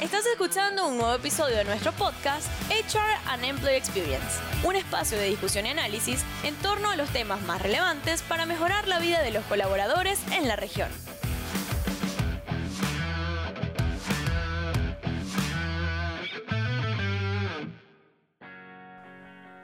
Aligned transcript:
Estás 0.00 0.24
escuchando 0.26 0.86
un 0.86 0.96
nuevo 0.96 1.12
episodio 1.14 1.56
de 1.56 1.64
nuestro 1.64 1.90
podcast 1.90 2.48
HR 2.70 3.32
and 3.32 3.42
Employee 3.42 3.76
Experience, 3.76 4.40
un 4.64 4.76
espacio 4.76 5.18
de 5.18 5.24
discusión 5.24 5.66
y 5.66 5.70
análisis 5.70 6.24
en 6.44 6.54
torno 6.54 6.88
a 6.88 6.94
los 6.94 7.10
temas 7.10 7.42
más 7.42 7.60
relevantes 7.60 8.22
para 8.22 8.46
mejorar 8.46 8.86
la 8.86 9.00
vida 9.00 9.20
de 9.22 9.32
los 9.32 9.44
colaboradores 9.46 10.24
en 10.30 10.46
la 10.46 10.54
región. 10.54 10.88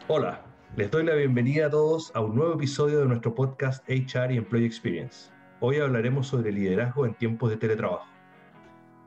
Hola, 0.08 0.44
les 0.74 0.90
doy 0.90 1.04
la 1.04 1.14
bienvenida 1.14 1.66
a 1.66 1.70
todos 1.70 2.10
a 2.12 2.20
un 2.20 2.34
nuevo 2.34 2.54
episodio 2.54 2.98
de 2.98 3.06
nuestro 3.06 3.36
podcast 3.36 3.88
HR 3.88 4.32
y 4.32 4.38
Employee 4.38 4.66
Experience. 4.66 5.30
Hoy 5.60 5.78
hablaremos 5.78 6.26
sobre 6.26 6.50
liderazgo 6.50 7.06
en 7.06 7.14
tiempos 7.14 7.50
de 7.50 7.56
teletrabajo. 7.56 8.13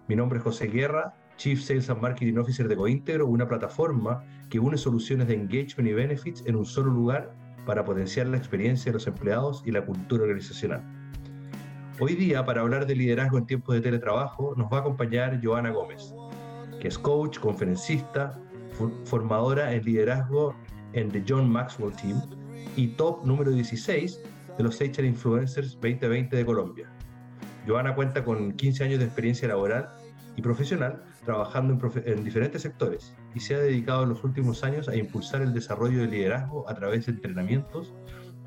Mi 0.07 0.15
nombre 0.15 0.37
es 0.37 0.43
José 0.43 0.67
Guerra, 0.67 1.13
Chief 1.35 1.61
Sales 1.61 1.89
and 1.89 2.01
Marketing 2.01 2.37
Officer 2.37 2.69
de 2.69 2.77
Cointegro, 2.77 3.27
una 3.27 3.45
plataforma 3.45 4.23
que 4.49 4.57
une 4.57 4.77
soluciones 4.77 5.27
de 5.27 5.33
engagement 5.33 5.89
y 5.89 5.93
benefits 5.93 6.45
en 6.45 6.55
un 6.55 6.65
solo 6.65 6.91
lugar 6.91 7.35
para 7.65 7.83
potenciar 7.83 8.27
la 8.27 8.37
experiencia 8.37 8.89
de 8.89 8.93
los 8.93 9.07
empleados 9.07 9.61
y 9.65 9.71
la 9.71 9.85
cultura 9.85 10.23
organizacional. 10.23 10.81
Hoy 11.99 12.15
día, 12.15 12.45
para 12.45 12.61
hablar 12.61 12.85
de 12.85 12.95
liderazgo 12.95 13.37
en 13.37 13.47
tiempos 13.47 13.75
de 13.75 13.81
teletrabajo, 13.81 14.55
nos 14.55 14.71
va 14.71 14.77
a 14.77 14.79
acompañar 14.79 15.41
Joana 15.43 15.71
Gómez, 15.71 16.13
que 16.79 16.87
es 16.87 16.97
coach, 16.97 17.39
conferencista, 17.39 18.39
formadora 19.03 19.73
en 19.73 19.83
liderazgo 19.83 20.55
en 20.93 21.11
The 21.11 21.25
John 21.27 21.49
Maxwell 21.49 21.93
Team 21.97 22.21
y 22.77 22.87
top 22.89 23.25
número 23.25 23.51
16 23.51 24.21
de 24.57 24.63
los 24.63 24.79
HR 24.79 25.03
Influencers 25.03 25.73
2020 25.81 26.33
de 26.33 26.45
Colombia. 26.45 26.89
Joana 27.67 27.93
cuenta 27.93 28.23
con 28.23 28.53
15 28.53 28.85
años 28.85 28.99
de 28.99 29.05
experiencia 29.05 29.47
laboral 29.49 29.96
profesional 30.41 31.03
trabajando 31.25 31.77
en, 32.05 32.23
diferentes 32.23 32.61
sectores 32.61 33.13
y 33.33 33.39
se 33.39 33.55
ha 33.55 33.59
dedicado 33.59 34.03
en 34.03 34.09
los 34.09 34.23
últimos 34.23 34.63
años 34.63 34.87
a 34.87 34.95
impulsar 34.95 35.41
el 35.41 35.53
desarrollo 35.53 36.01
de 36.01 36.07
liderazgo 36.07 36.69
a 36.69 36.75
través 36.75 37.05
de 37.05 37.13
entrenamientos 37.13 37.93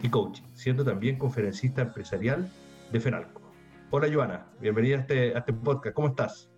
y 0.02 0.08
coaching, 0.08 0.44
siendo 0.54 0.84
también 0.84 1.18
conferencista 1.18 1.82
empresarial 1.82 2.50
de 2.92 3.00
FENALCO. 3.00 3.42
Hola 3.90 4.08
Joana, 4.12 4.46
bienvenida 4.60 4.96
a 4.96 5.00
este, 5.00 5.36
este 5.36 5.52
podcast, 5.52 5.94
¿cómo 5.94 6.08
estás? 6.08 6.50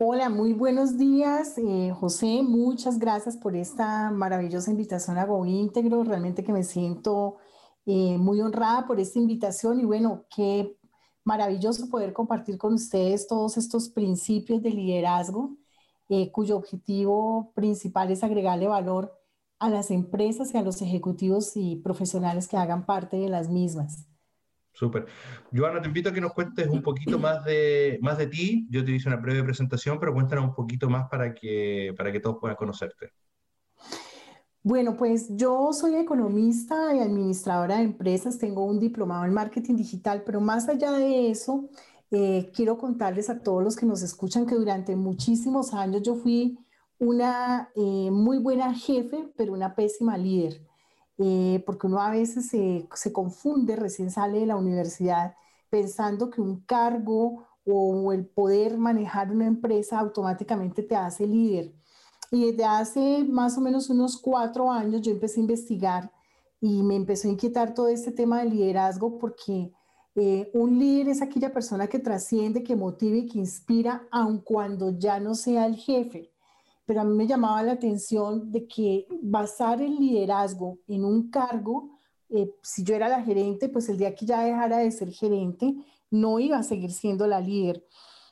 Hola, 0.00 0.28
muy 0.28 0.52
buenos 0.52 0.96
días, 0.96 1.58
eh, 1.58 1.92
José. 1.92 2.42
Muchas 2.44 3.00
gracias 3.00 3.36
por 3.36 3.56
esta 3.56 4.12
maravillosa 4.12 4.70
invitación 4.70 5.18
a 5.18 5.24
Go 5.24 5.44
Íntegro. 5.44 6.04
Realmente 6.04 6.44
que 6.44 6.52
me 6.52 6.62
siento 6.62 7.38
eh, 7.84 8.16
muy 8.16 8.40
honrada 8.40 8.86
por 8.86 9.00
esta 9.00 9.18
invitación 9.18 9.80
y 9.80 9.84
bueno, 9.84 10.24
qué 10.32 10.77
maravilloso 11.28 11.90
poder 11.90 12.14
compartir 12.14 12.56
con 12.56 12.72
ustedes 12.72 13.28
todos 13.28 13.58
estos 13.58 13.90
principios 13.90 14.62
de 14.62 14.70
liderazgo, 14.70 15.58
eh, 16.08 16.32
cuyo 16.32 16.56
objetivo 16.56 17.52
principal 17.54 18.10
es 18.10 18.24
agregarle 18.24 18.66
valor 18.66 19.12
a 19.58 19.68
las 19.68 19.90
empresas 19.90 20.54
y 20.54 20.56
a 20.56 20.62
los 20.62 20.80
ejecutivos 20.80 21.54
y 21.54 21.76
profesionales 21.76 22.48
que 22.48 22.56
hagan 22.56 22.86
parte 22.86 23.18
de 23.18 23.28
las 23.28 23.50
mismas. 23.50 24.08
Súper. 24.72 25.04
Joana, 25.54 25.82
te 25.82 25.88
invito 25.88 26.08
a 26.08 26.12
que 26.14 26.20
nos 26.22 26.32
cuentes 26.32 26.66
un 26.68 26.82
poquito 26.82 27.18
más 27.18 27.44
de, 27.44 27.98
más 28.00 28.16
de 28.16 28.28
ti. 28.28 28.66
Yo 28.70 28.82
te 28.82 28.92
hice 28.92 29.08
una 29.08 29.18
breve 29.18 29.44
presentación, 29.44 29.98
pero 30.00 30.14
cuéntanos 30.14 30.46
un 30.46 30.54
poquito 30.54 30.88
más 30.88 31.10
para 31.10 31.34
que, 31.34 31.92
para 31.94 32.10
que 32.10 32.20
todos 32.20 32.38
puedan 32.40 32.56
conocerte. 32.56 33.12
Bueno, 34.62 34.96
pues 34.96 35.28
yo 35.36 35.72
soy 35.72 35.94
economista 35.96 36.94
y 36.94 36.98
administradora 37.00 37.76
de 37.78 37.84
empresas, 37.84 38.38
tengo 38.38 38.64
un 38.64 38.78
diplomado 38.80 39.24
en 39.24 39.32
marketing 39.32 39.76
digital, 39.76 40.22
pero 40.26 40.40
más 40.40 40.68
allá 40.68 40.92
de 40.92 41.30
eso, 41.30 41.68
eh, 42.10 42.50
quiero 42.54 42.76
contarles 42.76 43.30
a 43.30 43.40
todos 43.42 43.62
los 43.62 43.76
que 43.76 43.86
nos 43.86 44.02
escuchan 44.02 44.46
que 44.46 44.54
durante 44.56 44.96
muchísimos 44.96 45.72
años 45.74 46.02
yo 46.02 46.16
fui 46.16 46.58
una 46.98 47.70
eh, 47.76 48.10
muy 48.10 48.38
buena 48.38 48.74
jefe, 48.74 49.32
pero 49.36 49.52
una 49.54 49.74
pésima 49.74 50.18
líder, 50.18 50.60
eh, 51.18 51.62
porque 51.64 51.86
uno 51.86 52.00
a 52.00 52.10
veces 52.10 52.48
se, 52.48 52.88
se 52.94 53.12
confunde, 53.12 53.76
recién 53.76 54.10
sale 54.10 54.40
de 54.40 54.46
la 54.46 54.56
universidad, 54.56 55.34
pensando 55.70 56.30
que 56.30 56.40
un 56.40 56.60
cargo 56.62 57.46
o 57.64 58.12
el 58.12 58.26
poder 58.26 58.78
manejar 58.78 59.30
una 59.30 59.46
empresa 59.46 59.98
automáticamente 59.98 60.82
te 60.82 60.96
hace 60.96 61.26
líder. 61.26 61.72
Y 62.30 62.50
desde 62.50 62.64
hace 62.64 63.24
más 63.24 63.56
o 63.56 63.60
menos 63.60 63.88
unos 63.90 64.16
cuatro 64.16 64.70
años 64.70 65.00
yo 65.02 65.12
empecé 65.12 65.40
a 65.40 65.42
investigar 65.42 66.12
y 66.60 66.82
me 66.82 66.96
empezó 66.96 67.28
a 67.28 67.32
inquietar 67.32 67.74
todo 67.74 67.88
este 67.88 68.12
tema 68.12 68.42
de 68.42 68.50
liderazgo 68.50 69.18
porque 69.18 69.72
eh, 70.14 70.50
un 70.52 70.78
líder 70.78 71.08
es 71.08 71.22
aquella 71.22 71.52
persona 71.52 71.86
que 71.86 72.00
trasciende, 72.00 72.64
que 72.64 72.74
motiva 72.74 73.16
y 73.16 73.26
que 73.26 73.38
inspira, 73.38 74.06
aun 74.10 74.38
cuando 74.38 74.98
ya 74.98 75.20
no 75.20 75.34
sea 75.34 75.66
el 75.66 75.76
jefe. 75.76 76.32
Pero 76.84 77.02
a 77.02 77.04
mí 77.04 77.14
me 77.14 77.26
llamaba 77.26 77.62
la 77.62 77.72
atención 77.72 78.50
de 78.50 78.66
que 78.66 79.06
basar 79.22 79.80
el 79.80 79.96
liderazgo 79.96 80.78
en 80.88 81.04
un 81.04 81.30
cargo, 81.30 82.00
eh, 82.30 82.52
si 82.62 82.82
yo 82.82 82.94
era 82.94 83.08
la 83.08 83.22
gerente, 83.22 83.68
pues 83.68 83.88
el 83.88 83.98
día 83.98 84.14
que 84.14 84.26
ya 84.26 84.42
dejara 84.42 84.78
de 84.78 84.90
ser 84.90 85.12
gerente, 85.12 85.76
no 86.10 86.40
iba 86.40 86.58
a 86.58 86.62
seguir 86.62 86.90
siendo 86.90 87.26
la 87.26 87.40
líder. 87.40 87.84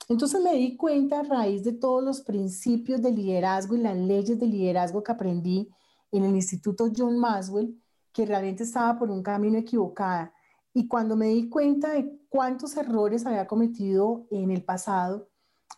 Entonces 0.09 0.41
me 0.41 0.55
di 0.55 0.77
cuenta 0.77 1.21
a 1.21 1.23
raíz 1.25 1.65
de 1.65 1.73
todos 1.73 2.03
los 2.03 2.21
principios 2.21 3.03
de 3.03 3.11
liderazgo 3.11 3.75
y 3.75 3.79
las 3.79 3.97
leyes 3.97 4.39
de 4.39 4.47
liderazgo 4.47 5.03
que 5.03 5.13
aprendí 5.13 5.69
en 6.13 6.25
el 6.25 6.37
Instituto 6.37 6.91
John 6.97 7.19
Maswell, 7.19 7.77
que 8.13 8.25
realmente 8.25 8.63
estaba 8.63 8.99
por 8.99 9.11
un 9.11 9.23
camino 9.23 9.59
equivocado. 9.59 10.31
Y 10.73 10.87
cuando 10.87 11.17
me 11.17 11.29
di 11.29 11.49
cuenta 11.49 11.93
de 11.93 12.21
cuántos 12.29 12.77
errores 12.77 13.27
había 13.27 13.47
cometido 13.47 14.27
en 14.31 14.51
el 14.51 14.63
pasado, 14.63 15.29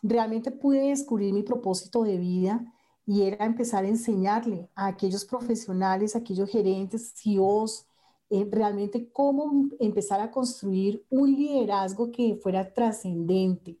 realmente 0.03 0.51
pude 0.51 0.89
descubrir 0.89 1.33
mi 1.33 1.41
propósito 1.43 2.03
de 2.03 2.17
vida 2.17 2.73
y 3.05 3.23
era 3.23 3.45
empezar 3.45 3.83
a 3.83 3.87
enseñarle 3.87 4.69
a 4.75 4.87
aquellos 4.87 5.25
profesionales, 5.25 6.15
a 6.15 6.19
aquellos 6.19 6.49
gerentes, 6.49 7.13
CEOs, 7.15 7.87
eh, 8.29 8.47
realmente 8.51 9.11
cómo 9.11 9.69
empezar 9.79 10.21
a 10.21 10.29
construir 10.29 11.03
un 11.09 11.35
liderazgo 11.35 12.11
que 12.11 12.39
fuera 12.41 12.71
trascendente, 12.71 13.79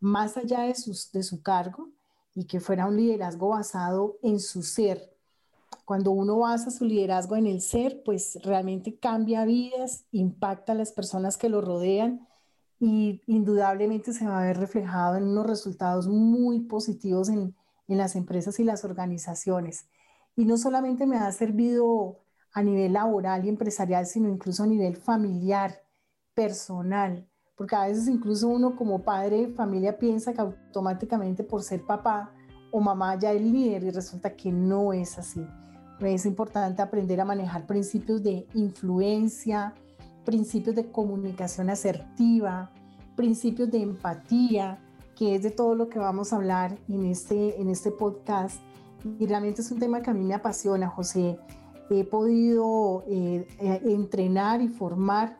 más 0.00 0.36
allá 0.36 0.60
de, 0.62 0.74
de 1.12 1.22
su 1.22 1.42
cargo 1.42 1.90
y 2.34 2.44
que 2.44 2.60
fuera 2.60 2.86
un 2.86 2.96
liderazgo 2.96 3.50
basado 3.50 4.18
en 4.22 4.40
su 4.40 4.62
ser. 4.62 5.14
Cuando 5.84 6.12
uno 6.12 6.38
basa 6.38 6.70
su 6.70 6.84
liderazgo 6.84 7.36
en 7.36 7.46
el 7.46 7.60
ser, 7.60 8.02
pues 8.04 8.38
realmente 8.42 8.98
cambia 8.98 9.44
vidas, 9.44 10.04
impacta 10.12 10.72
a 10.72 10.74
las 10.76 10.92
personas 10.92 11.36
que 11.36 11.48
lo 11.48 11.60
rodean 11.60 12.26
y 12.78 13.20
indudablemente 13.26 14.12
se 14.12 14.26
va 14.26 14.40
a 14.40 14.46
ver 14.46 14.58
reflejado 14.58 15.16
en 15.16 15.24
unos 15.24 15.46
resultados 15.46 16.08
muy 16.08 16.60
positivos 16.60 17.28
en, 17.28 17.54
en 17.88 17.98
las 17.98 18.16
empresas 18.16 18.58
y 18.60 18.64
las 18.64 18.84
organizaciones. 18.84 19.86
Y 20.36 20.44
no 20.44 20.56
solamente 20.56 21.06
me 21.06 21.18
ha 21.18 21.30
servido 21.32 22.20
a 22.52 22.62
nivel 22.62 22.94
laboral 22.94 23.44
y 23.44 23.48
empresarial, 23.48 24.06
sino 24.06 24.28
incluso 24.28 24.62
a 24.62 24.66
nivel 24.66 24.96
familiar, 24.96 25.82
personal 26.34 27.29
porque 27.60 27.76
a 27.76 27.84
veces 27.88 28.08
incluso 28.08 28.48
uno 28.48 28.74
como 28.74 29.02
padre 29.02 29.48
familia 29.48 29.98
piensa 29.98 30.32
que 30.32 30.40
automáticamente 30.40 31.44
por 31.44 31.62
ser 31.62 31.84
papá 31.84 32.32
o 32.70 32.80
mamá 32.80 33.18
ya 33.18 33.32
es 33.32 33.42
líder 33.42 33.84
y 33.84 33.90
resulta 33.90 34.34
que 34.34 34.50
no 34.50 34.94
es 34.94 35.18
así. 35.18 35.46
Es 36.00 36.24
importante 36.24 36.80
aprender 36.80 37.20
a 37.20 37.26
manejar 37.26 37.66
principios 37.66 38.22
de 38.22 38.46
influencia, 38.54 39.74
principios 40.24 40.74
de 40.74 40.90
comunicación 40.90 41.68
asertiva, 41.68 42.70
principios 43.14 43.70
de 43.70 43.82
empatía, 43.82 44.78
que 45.14 45.34
es 45.34 45.42
de 45.42 45.50
todo 45.50 45.74
lo 45.74 45.90
que 45.90 45.98
vamos 45.98 46.32
a 46.32 46.36
hablar 46.36 46.78
en 46.88 47.04
este, 47.04 47.60
en 47.60 47.68
este 47.68 47.90
podcast. 47.90 48.58
Y 49.18 49.26
realmente 49.26 49.60
es 49.60 49.70
un 49.70 49.78
tema 49.78 50.00
que 50.00 50.08
a 50.08 50.14
mí 50.14 50.24
me 50.24 50.32
apasiona, 50.32 50.88
José. 50.88 51.38
He 51.90 52.04
podido 52.04 53.04
eh, 53.06 53.46
eh, 53.58 53.82
entrenar 53.84 54.62
y 54.62 54.68
formar 54.68 55.39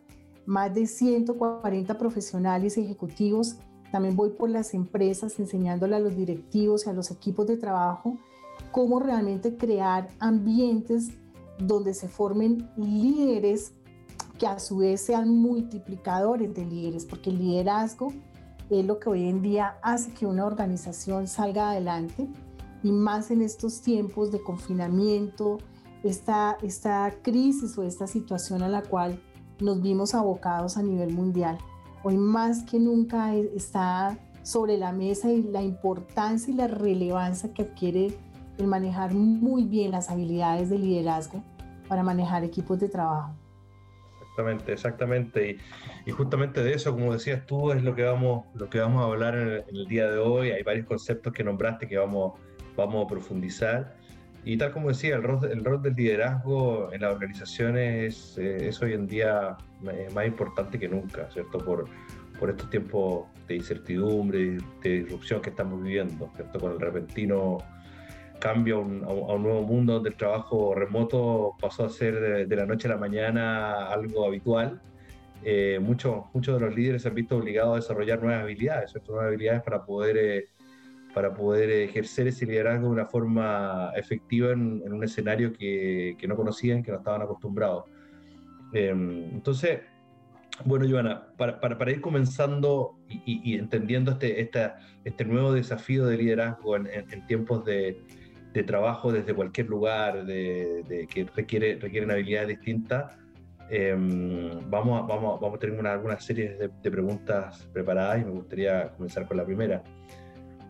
más 0.50 0.74
de 0.74 0.86
140 0.86 1.96
profesionales 1.96 2.76
ejecutivos. 2.76 3.54
También 3.92 4.16
voy 4.16 4.30
por 4.30 4.50
las 4.50 4.74
empresas 4.74 5.38
enseñándole 5.38 5.94
a 5.94 6.00
los 6.00 6.16
directivos 6.16 6.86
y 6.86 6.90
a 6.90 6.92
los 6.92 7.12
equipos 7.12 7.46
de 7.46 7.56
trabajo 7.56 8.18
cómo 8.72 8.98
realmente 8.98 9.56
crear 9.56 10.08
ambientes 10.18 11.10
donde 11.58 11.94
se 11.94 12.08
formen 12.08 12.68
líderes 12.76 13.74
que 14.40 14.48
a 14.48 14.58
su 14.58 14.78
vez 14.78 15.00
sean 15.00 15.28
multiplicadores 15.28 16.52
de 16.52 16.64
líderes, 16.64 17.04
porque 17.04 17.30
el 17.30 17.38
liderazgo 17.38 18.12
es 18.70 18.84
lo 18.84 18.98
que 18.98 19.08
hoy 19.08 19.28
en 19.28 19.42
día 19.42 19.78
hace 19.82 20.12
que 20.12 20.26
una 20.26 20.46
organización 20.46 21.28
salga 21.28 21.70
adelante 21.70 22.28
y 22.82 22.90
más 22.90 23.30
en 23.30 23.42
estos 23.42 23.82
tiempos 23.82 24.32
de 24.32 24.42
confinamiento, 24.42 25.58
esta, 26.02 26.58
esta 26.62 27.14
crisis 27.22 27.78
o 27.78 27.84
esta 27.84 28.08
situación 28.08 28.62
a 28.62 28.68
la 28.68 28.82
cual 28.82 29.20
nos 29.60 29.82
vimos 29.82 30.14
abocados 30.14 30.76
a 30.76 30.82
nivel 30.82 31.12
mundial. 31.12 31.58
Hoy 32.02 32.16
más 32.16 32.64
que 32.64 32.78
nunca 32.78 33.34
está 33.34 34.18
sobre 34.42 34.78
la 34.78 34.92
mesa 34.92 35.30
y 35.30 35.42
la 35.42 35.62
importancia 35.62 36.52
y 36.52 36.56
la 36.56 36.66
relevancia 36.66 37.52
que 37.52 37.62
adquiere 37.62 38.16
el 38.58 38.66
manejar 38.66 39.14
muy 39.14 39.64
bien 39.64 39.90
las 39.90 40.10
habilidades 40.10 40.70
de 40.70 40.78
liderazgo 40.78 41.42
para 41.88 42.02
manejar 42.02 42.44
equipos 42.44 42.78
de 42.78 42.88
trabajo. 42.88 43.34
Exactamente, 44.20 44.72
exactamente. 44.72 45.58
Y, 46.06 46.10
justamente 46.12 46.62
de 46.62 46.72
eso, 46.72 46.92
como 46.92 47.12
decías 47.12 47.44
tú, 47.46 47.72
es 47.72 47.82
lo 47.82 47.94
que 47.94 48.04
vamos, 48.04 48.46
lo 48.54 48.70
que 48.70 48.78
vamos 48.78 49.02
a 49.02 49.06
hablar 49.06 49.34
en 49.34 49.64
el, 49.68 49.86
día 49.86 50.08
de 50.10 50.18
hoy. 50.18 50.50
Hay 50.50 50.62
varios 50.62 50.86
conceptos 50.86 51.32
que 51.32 51.44
nombraste 51.44 51.86
que 51.88 51.98
vamos, 51.98 52.38
vamos 52.76 53.04
a 53.04 53.08
profundizar. 53.08 53.96
Y 54.44 54.56
tal 54.56 54.72
como 54.72 54.88
decía, 54.88 55.16
el 55.16 55.22
rol, 55.22 55.50
el 55.50 55.64
rol 55.64 55.82
del 55.82 55.94
liderazgo 55.94 56.92
en 56.92 57.02
las 57.02 57.12
organizaciones 57.12 58.38
es, 58.38 58.38
es 58.38 58.82
hoy 58.82 58.94
en 58.94 59.06
día 59.06 59.56
más 60.14 60.26
importante 60.26 60.78
que 60.78 60.88
nunca, 60.88 61.30
¿cierto? 61.30 61.58
Por, 61.58 61.86
por 62.38 62.50
estos 62.50 62.70
tiempos 62.70 63.26
de 63.46 63.56
incertidumbre, 63.56 64.58
de 64.82 64.90
disrupción 65.02 65.42
que 65.42 65.50
estamos 65.50 65.82
viviendo, 65.82 66.30
¿cierto? 66.36 66.58
Con 66.58 66.72
el 66.72 66.80
repentino 66.80 67.58
cambio 68.40 68.78
a 68.78 68.80
un, 68.80 69.04
a 69.04 69.08
un, 69.34 69.42
nuevo 69.42 69.62
mundo 69.62 69.94
donde 69.94 70.08
el 70.08 70.16
trabajo 70.16 70.74
remoto 70.74 71.54
pasó 71.60 71.84
a 71.84 71.90
ser 71.90 72.48
de, 72.48 72.56
la 72.56 72.66
noche 72.66 72.88
a 72.88 72.92
la 72.92 72.96
mañana 72.96 73.88
algo 73.88 74.26
habitual. 74.26 74.80
Eh, 75.44 75.78
muchos, 75.80 76.24
muchos 76.32 76.58
de 76.58 76.66
los 76.66 76.74
líderes 76.74 77.02
se 77.02 77.08
han 77.08 77.14
visto 77.14 77.36
obligados 77.36 77.72
a 77.72 77.76
desarrollar 77.76 78.22
nuevas 78.22 78.42
habilidades, 78.42 78.90
¿cierto? 78.90 79.12
nuevas 79.12 79.28
habilidades 79.28 79.62
para 79.62 79.84
poder, 79.84 80.16
eh, 80.16 80.48
para 81.14 81.34
poder 81.34 81.70
ejercer 81.70 82.28
ese 82.28 82.46
liderazgo 82.46 82.86
de 82.86 82.92
una 82.92 83.06
forma 83.06 83.92
efectiva 83.96 84.52
en, 84.52 84.92
un 84.92 85.04
escenario 85.04 85.52
que, 85.52 86.16
no 86.28 86.36
conocían, 86.36 86.82
que 86.82 86.90
no 86.92 86.98
estaban 86.98 87.22
acostumbrados. 87.22 87.84
Eh, 88.72 88.90
entonces, 88.90 89.80
bueno, 90.64 90.86
Joana, 90.88 91.28
para, 91.36 91.90
ir 91.90 92.00
comenzando 92.00 92.98
y, 93.08 93.56
entendiendo 93.56 94.12
este, 94.12 94.50
este 95.04 95.24
nuevo 95.24 95.52
desafío 95.52 96.06
de 96.06 96.16
liderazgo 96.16 96.76
en, 96.76 97.26
tiempos 97.26 97.64
de, 97.64 98.02
de, 98.52 98.62
trabajo 98.62 99.10
desde 99.10 99.34
cualquier 99.34 99.68
lugar, 99.68 100.26
de, 100.26 101.06
que 101.10 101.26
requiere, 101.34 101.76
requieren 101.76 102.10
habilidades 102.10 102.48
distintas, 102.48 103.16
em, 103.70 104.50
vamos, 104.68 105.02
a, 105.02 105.06
vamos, 105.06 105.58
tener 105.58 105.78
una, 105.78 105.92
algunas 105.92 106.22
series 106.24 106.58
de, 106.58 106.90
preguntas 106.90 107.66
preparadas 107.72 108.20
y 108.20 108.24
me 108.24 108.32
gustaría 108.32 108.90
comenzar 108.90 109.26
con 109.26 109.38
la 109.38 109.46
primera. 109.46 109.82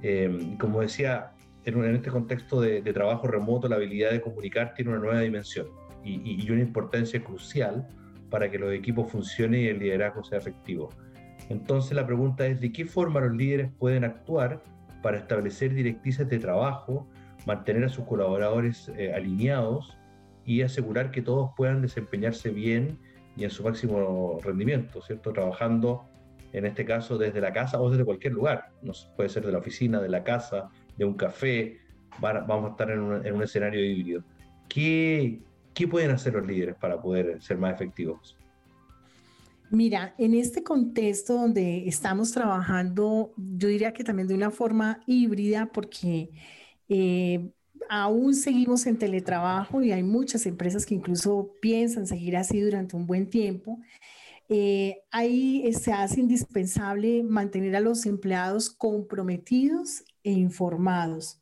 Em, 0.03 0.57
como 0.57 0.81
decía, 0.81 1.33
en, 1.65 1.95
este 1.95 2.11
contexto 2.11 2.61
de, 2.61 2.83
trabajo 2.93 3.27
remoto, 3.27 3.69
la 3.69 3.77
habilidad 3.77 4.11
de 4.11 4.21
comunicar 4.21 4.75
tiene 4.75 4.93
una 4.93 5.01
nueva 5.01 5.21
dimensión 5.21 5.69
y, 6.05 6.43
y 6.43 6.51
una 6.51 6.63
importancia 6.63 7.23
crucial 7.23 7.87
para 8.31 8.51
que 8.51 8.59
los 8.59 8.73
equipos 8.73 9.11
funcionen 9.11 9.61
y 9.61 9.67
el 9.67 9.79
liderazgo 9.79 10.25
sea 10.25 10.39
efectivo. 10.39 10.89
Entonces 11.49 11.93
la 11.93 12.07
pregunta 12.07 12.47
es, 12.47 12.61
¿de 12.61 12.73
qué 12.73 12.87
forma 12.87 13.21
los 13.21 13.35
líderes 13.35 13.71
pueden 13.79 14.05
actuar 14.05 14.63
para 15.03 15.19
establecer 15.19 15.75
directrices 15.75 16.29
de 16.29 16.39
trabajo, 16.39 17.09
mantener 17.47 17.85
a 17.85 17.89
sus 17.89 18.05
colaboradores 18.05 18.91
eh, 18.97 19.13
alineados 19.13 19.97
y 20.45 20.63
asegurar 20.63 21.11
que 21.11 21.23
todos 21.23 21.51
puedan 21.57 21.83
desempeñarse 21.83 22.51
bien 22.51 22.99
y 23.37 23.45
en 23.45 23.51
su 23.51 23.63
máximo 23.63 24.39
rendimiento, 24.43 25.01
¿cierto? 25.03 25.33
Trabajando 25.33 26.05
en 26.53 26.67
este 26.67 26.85
caso 26.85 27.19
desde 27.19 27.41
la 27.41 27.53
casa 27.53 27.81
o 27.81 27.91
desde 27.91 28.05
cualquier 28.05 28.33
lugar. 28.33 28.71
No, 28.83 28.93
puede 29.17 29.29
ser 29.29 29.45
de 29.45 29.53
la 29.53 29.59
oficina, 29.59 30.01
de 30.01 30.09
la 30.09 30.23
casa, 30.25 30.69
de 30.97 31.05
un 31.05 31.15
café, 31.15 31.79
vamos 32.21 32.69
a 32.69 32.71
estar 32.73 32.91
en 32.91 33.01
un, 33.01 33.27
en 33.27 33.35
un 33.35 33.43
escenario 33.43 33.85
híbrido. 33.85 34.25
¿Qué, 34.69 35.41
¿Qué 35.75 35.89
pueden 35.89 36.11
hacer 36.11 36.35
los 36.35 36.47
líderes 36.47 36.77
para 36.77 37.01
poder 37.01 37.41
ser 37.43 37.59
más 37.59 37.75
efectivos? 37.75 38.37
Mira, 39.71 40.15
en 40.19 40.35
este 40.35 40.65
contexto 40.65 41.35
donde 41.35 41.87
estamos 41.87 42.33
trabajando, 42.33 43.33
yo 43.37 43.69
diría 43.69 43.93
que 43.93 44.03
también 44.03 44.27
de 44.27 44.35
una 44.35 44.51
forma 44.51 45.01
híbrida, 45.07 45.71
porque 45.73 46.31
eh, 46.89 47.53
aún 47.89 48.35
seguimos 48.35 48.87
en 48.87 48.99
teletrabajo 48.99 49.81
y 49.83 49.93
hay 49.93 50.03
muchas 50.03 50.45
empresas 50.47 50.85
que 50.85 50.97
incluso 50.97 51.55
piensan 51.61 52.09
seguir 52.09 52.37
así 52.37 52.61
durante 52.61 52.97
un 52.97 53.07
buen 53.07 53.31
tiempo. 53.31 53.79
Eh, 54.53 55.05
ahí 55.13 55.73
se 55.75 55.93
hace 55.93 56.21
indispensable 56.21 57.23
mantener 57.23 57.77
a 57.77 57.81
los 57.81 58.05
empleados 58.05 58.69
comprometidos 58.69 60.03
e 60.25 60.33
informados. 60.33 61.41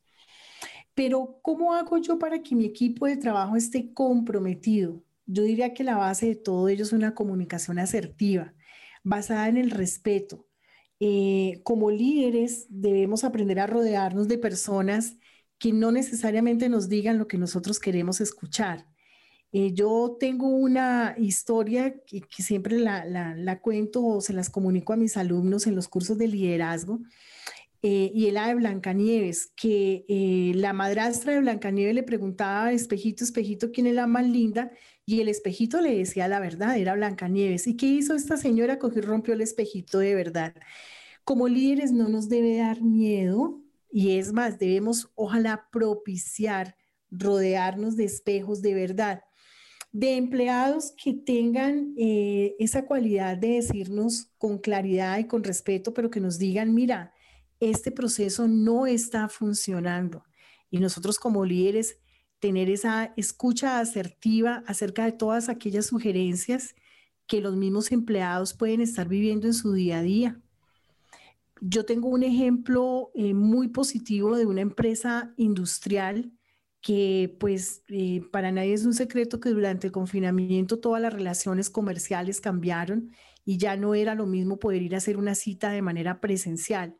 Pero 0.93 1.39
¿cómo 1.41 1.73
hago 1.73 1.97
yo 1.97 2.19
para 2.19 2.43
que 2.43 2.55
mi 2.55 2.65
equipo 2.65 3.07
de 3.07 3.17
trabajo 3.17 3.55
esté 3.55 3.93
comprometido? 3.93 5.03
Yo 5.25 5.43
diría 5.43 5.73
que 5.73 5.83
la 5.83 5.97
base 5.97 6.27
de 6.27 6.35
todo 6.35 6.69
ello 6.69 6.83
es 6.83 6.93
una 6.93 7.15
comunicación 7.15 7.79
asertiva, 7.79 8.53
basada 9.03 9.47
en 9.49 9.57
el 9.57 9.71
respeto. 9.71 10.47
Eh, 10.99 11.61
como 11.63 11.91
líderes 11.91 12.67
debemos 12.69 13.23
aprender 13.23 13.59
a 13.59 13.67
rodearnos 13.67 14.27
de 14.27 14.37
personas 14.37 15.17
que 15.57 15.73
no 15.73 15.91
necesariamente 15.91 16.69
nos 16.69 16.89
digan 16.89 17.17
lo 17.17 17.27
que 17.27 17.37
nosotros 17.37 17.79
queremos 17.79 18.21
escuchar. 18.21 18.88
Eh, 19.51 19.73
yo 19.73 20.17
tengo 20.19 20.47
una 20.47 21.15
historia 21.17 21.95
que, 22.05 22.23
siempre 22.37 22.77
la, 22.77 23.59
cuento 23.61 24.05
o 24.05 24.21
se 24.21 24.33
las 24.33 24.49
comunico 24.49 24.93
a 24.93 24.97
mis 24.97 25.17
alumnos 25.17 25.65
en 25.65 25.75
los 25.75 25.87
cursos 25.87 26.17
de 26.19 26.27
liderazgo 26.27 26.99
eh, 27.81 28.11
y 28.13 28.27
el 28.27 28.35
de 28.35 28.55
Blancanieves, 28.55 29.51
que 29.55 30.05
eh, 30.07 30.51
la 30.55 30.73
madrastra 30.73 31.33
de 31.33 31.39
Blancanieves 31.39 31.95
le 31.95 32.03
preguntaba, 32.03 32.71
espejito, 32.73 33.23
espejito, 33.23 33.71
¿quién 33.71 33.87
es 33.87 33.95
la 33.95 34.05
más 34.05 34.27
linda? 34.27 34.71
Y 35.05 35.21
el 35.21 35.29
espejito 35.29 35.81
le 35.81 35.97
decía 35.97 36.27
la 36.27 36.39
verdad, 36.39 36.77
era 36.77 36.93
Blancanieves. 36.93 37.67
¿Y 37.67 37.75
qué 37.77 37.87
hizo 37.87 38.15
esta 38.15 38.37
señora? 38.37 38.77
Cogió 38.79 38.99
y 39.01 39.05
rompió 39.05 39.33
el 39.33 39.41
espejito 39.41 39.99
de 39.99 40.13
verdad. 40.13 40.53
Como 41.23 41.47
líderes 41.47 41.91
no 41.91 42.09
nos 42.09 42.29
debe 42.29 42.57
dar 42.57 42.81
miedo 42.81 43.61
y 43.91 44.17
es 44.17 44.33
más, 44.33 44.59
debemos 44.59 45.09
ojalá 45.15 45.67
propiciar, 45.71 46.75
rodearnos 47.11 47.95
de 47.95 48.03
espejos 48.05 48.61
de 48.61 48.73
verdad, 48.75 49.23
de 49.91 50.17
empleados 50.17 50.93
que 51.01 51.13
tengan 51.13 51.93
eh, 51.97 52.55
esa 52.59 52.85
cualidad 52.85 53.37
de 53.37 53.55
decirnos 53.55 54.29
con 54.37 54.59
claridad 54.59 55.17
y 55.17 55.25
con 55.25 55.43
respeto, 55.43 55.93
pero 55.93 56.09
que 56.09 56.19
nos 56.19 56.37
digan, 56.37 56.73
mira, 56.73 57.13
este 57.59 57.91
proceso 57.91 58.47
no 58.47 58.85
está 58.85 59.27
funcionando. 59.29 60.23
Y 60.69 60.79
nosotros 60.79 61.17
como 61.17 61.43
líderes, 61.43 61.97
tener 62.39 62.69
esa 62.69 63.13
escucha 63.17 63.79
asertiva 63.79 64.63
acerca 64.65 65.05
de 65.05 65.11
todas 65.11 65.49
aquellas 65.49 65.87
sugerencias 65.87 66.75
que 67.27 67.41
los 67.41 67.55
mismos 67.55 67.91
empleados 67.91 68.53
pueden 68.53 68.81
estar 68.81 69.07
viviendo 69.07 69.47
en 69.47 69.53
su 69.53 69.73
día 69.73 69.99
a 69.99 70.01
día. 70.03 70.41
Yo 71.61 71.85
tengo 71.85 72.07
un 72.07 72.23
ejemplo 72.23 73.11
eh, 73.13 73.33
muy 73.33 73.67
positivo 73.67 74.37
de 74.37 74.45
una 74.45 74.61
empresa 74.61 75.33
industrial 75.35 76.31
que 76.81 77.35
pues 77.39 77.83
eh, 77.89 78.21
para 78.31 78.51
nadie 78.51 78.73
es 78.73 78.85
un 78.85 78.93
secreto 78.93 79.39
que 79.39 79.49
durante 79.49 79.87
el 79.87 79.93
confinamiento 79.93 80.79
todas 80.79 81.01
las 81.01 81.13
relaciones 81.13 81.69
comerciales 81.69 82.41
cambiaron 82.41 83.11
y 83.45 83.57
ya 83.57 83.75
no 83.75 83.95
era 83.95 84.15
lo 84.15 84.25
mismo 84.25 84.59
poder 84.59 84.81
ir 84.81 84.95
a 84.95 84.99
hacer 84.99 85.17
una 85.17 85.35
cita 85.35 85.71
de 85.71 85.81
manera 85.81 86.21
presencial. 86.21 86.97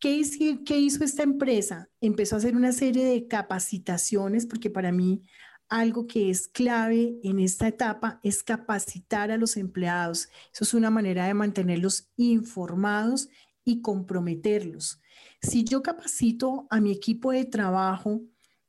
¿Qué 0.00 0.12
hizo, 0.12 1.04
esta 1.04 1.24
empresa? 1.24 1.88
Empezó 2.00 2.36
a 2.36 2.38
hacer 2.38 2.54
una 2.54 2.70
serie 2.70 3.04
de 3.04 3.26
capacitaciones, 3.26 4.46
porque 4.46 4.70
para 4.70 4.92
mí 4.92 5.22
algo 5.68 6.06
que 6.06 6.30
es 6.30 6.46
clave 6.46 7.18
en 7.24 7.40
esta 7.40 7.66
etapa 7.66 8.20
es 8.22 8.44
capacitar 8.44 9.32
a 9.32 9.36
los 9.36 9.56
empleados. 9.56 10.28
Eso 10.52 10.64
es 10.64 10.74
una 10.74 10.90
manera 10.90 11.26
de 11.26 11.34
mantenerlos 11.34 12.08
informados 12.16 13.28
y 13.64 13.82
comprometerlos. 13.82 15.00
Si 15.42 15.64
yo 15.64 15.82
capacito 15.82 16.68
a 16.70 16.80
mi 16.80 16.92
equipo 16.92 17.32
de 17.32 17.44
trabajo, 17.44 18.22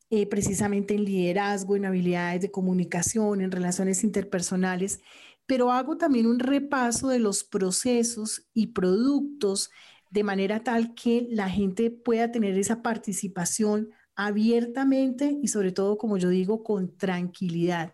eh, 0.10 0.26
precisamente 0.28 0.96
en 0.96 1.06
liderazgo, 1.06 1.76
en 1.76 1.86
habilidades 1.86 2.42
de 2.42 2.52
comunicación, 2.52 3.42
en 3.42 3.52
relaciones 3.52 4.04
interpersonales, 4.04 5.02
pero 5.46 5.72
hago 5.72 5.98
también 5.98 6.28
un 6.28 6.40
repaso 6.40 7.10
de 7.10 7.20
los 7.20 7.44
procesos 7.44 8.48
y 8.54 8.68
productos 8.68 9.70
de 10.12 10.24
manera 10.24 10.64
tal 10.64 10.96
que 10.96 11.28
la 11.30 11.50
gente 11.50 11.92
pueda 11.92 12.32
tener 12.32 12.58
esa 12.58 12.82
participación 12.82 13.90
abiertamente 14.16 15.38
y 15.42 15.48
sobre 15.48 15.72
todo, 15.72 15.98
como 15.98 16.18
yo 16.18 16.30
digo, 16.30 16.64
con 16.64 16.98
tranquilidad. 16.98 17.94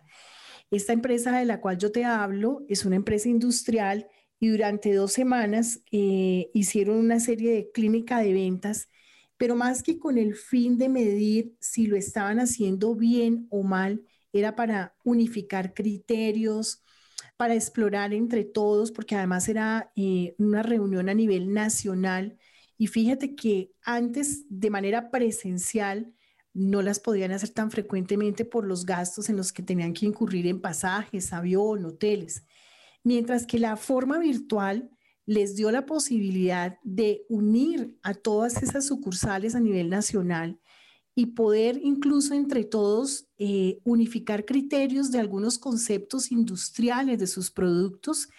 Esta 0.71 0.93
empresa 0.93 1.37
de 1.37 1.45
la 1.45 1.61
cual 1.61 1.77
yo 1.77 1.91
te 1.91 2.03
hablo 2.05 2.65
es 2.67 2.85
una 2.85 2.95
empresa 2.95 3.29
industrial 3.29 4.07
y 4.39 4.47
durante 4.49 4.93
dos 4.93 5.13
semanas 5.13 5.81
eh, 5.91 6.49
hicieron 6.53 6.97
una 6.97 7.19
serie 7.19 7.51
de 7.53 7.71
clínica 7.71 8.19
de 8.19 8.33
ventas, 8.33 8.89
pero 9.37 9.55
más 9.55 9.83
que 9.83 9.99
con 9.99 10.17
el 10.17 10.35
fin 10.35 10.77
de 10.77 10.89
medir 10.89 11.55
si 11.59 11.87
lo 11.87 11.95
estaban 11.95 12.39
haciendo 12.39 12.95
bien 12.95 13.47
o 13.49 13.63
mal, 13.63 14.03
era 14.31 14.55
para 14.55 14.95
unificar 15.03 15.73
criterios, 15.73 16.83
para 17.37 17.55
explorar 17.55 18.13
entre 18.13 18.43
todos, 18.45 18.91
porque 18.91 19.15
además 19.15 19.47
era 19.49 19.91
eh, 19.95 20.35
una 20.37 20.63
reunión 20.63 21.09
a 21.09 21.13
nivel 21.13 21.53
nacional. 21.53 22.37
Y 22.77 22.87
fíjate 22.87 23.35
que 23.35 23.71
antes, 23.83 24.45
de 24.49 24.69
manera 24.69 25.11
presencial, 25.11 26.13
no 26.53 26.81
las 26.81 26.99
podían 26.99 27.31
hacer 27.31 27.49
tan 27.49 27.69
frecuentemente 27.71 28.45
por 28.45 28.65
los 28.65 28.85
gastos 28.85 29.29
en 29.29 29.35
los 29.35 29.51
que 29.51 29.63
tenían 29.63 29.93
que 29.93 30.05
incurrir 30.05 30.47
en 30.47 30.61
pasajes, 30.61 31.33
avión, 31.33 31.83
hoteles. 31.85 32.45
Mientras 33.03 33.45
que 33.45 33.59
la 33.59 33.75
forma 33.75 34.17
virtual 34.19 34.89
les 35.25 35.55
dio 35.55 35.71
la 35.71 35.85
posibilidad 35.85 36.77
de 36.83 37.25
unir 37.29 37.97
a 38.03 38.13
todas 38.13 38.61
esas 38.61 38.85
sucursales 38.85 39.55
a 39.55 39.59
nivel 39.59 39.89
nacional 39.89 40.59
y 41.15 41.27
poder 41.27 41.79
incluso 41.81 42.33
entre 42.33 42.65
todos 42.65 43.27
eh, 43.37 43.79
unificar 43.83 44.45
criterios 44.45 45.11
de 45.11 45.19
algunos 45.19 45.57
conceptos 45.57 46.31
industriales 46.31 47.19
de 47.19 47.27
sus 47.27 47.49
productos. 47.49 48.29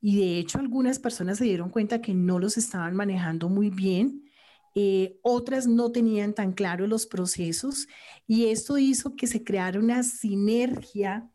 Y 0.00 0.18
de 0.18 0.38
hecho 0.38 0.58
algunas 0.58 0.98
personas 0.98 1.38
se 1.38 1.44
dieron 1.44 1.70
cuenta 1.70 2.02
que 2.02 2.14
no 2.14 2.38
los 2.38 2.58
estaban 2.58 2.96
manejando 2.96 3.48
muy 3.48 3.70
bien, 3.70 4.24
eh, 4.74 5.18
otras 5.22 5.66
no 5.66 5.90
tenían 5.90 6.34
tan 6.34 6.52
claro 6.52 6.86
los 6.86 7.06
procesos 7.06 7.88
y 8.26 8.46
esto 8.48 8.76
hizo 8.76 9.16
que 9.16 9.26
se 9.26 9.42
creara 9.42 9.80
una 9.80 10.02
sinergia 10.02 11.30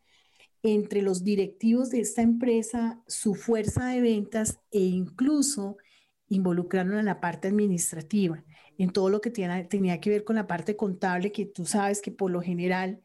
entre 0.62 1.02
los 1.02 1.24
directivos 1.24 1.90
de 1.90 2.00
esta 2.00 2.22
empresa, 2.22 3.02
su 3.06 3.34
fuerza 3.34 3.86
de 3.86 4.00
ventas 4.00 4.60
e 4.70 4.80
incluso 4.80 5.76
involucraron 6.28 6.94
a 6.94 7.02
la 7.02 7.20
parte 7.20 7.48
administrativa 7.48 8.44
en 8.78 8.90
todo 8.90 9.10
lo 9.10 9.20
que 9.20 9.30
tenía 9.30 10.00
que 10.00 10.10
ver 10.10 10.24
con 10.24 10.36
la 10.36 10.46
parte 10.46 10.76
contable, 10.76 11.32
que 11.32 11.46
tú 11.46 11.66
sabes 11.66 12.00
que 12.00 12.10
por 12.10 12.30
lo 12.30 12.40
general 12.40 13.02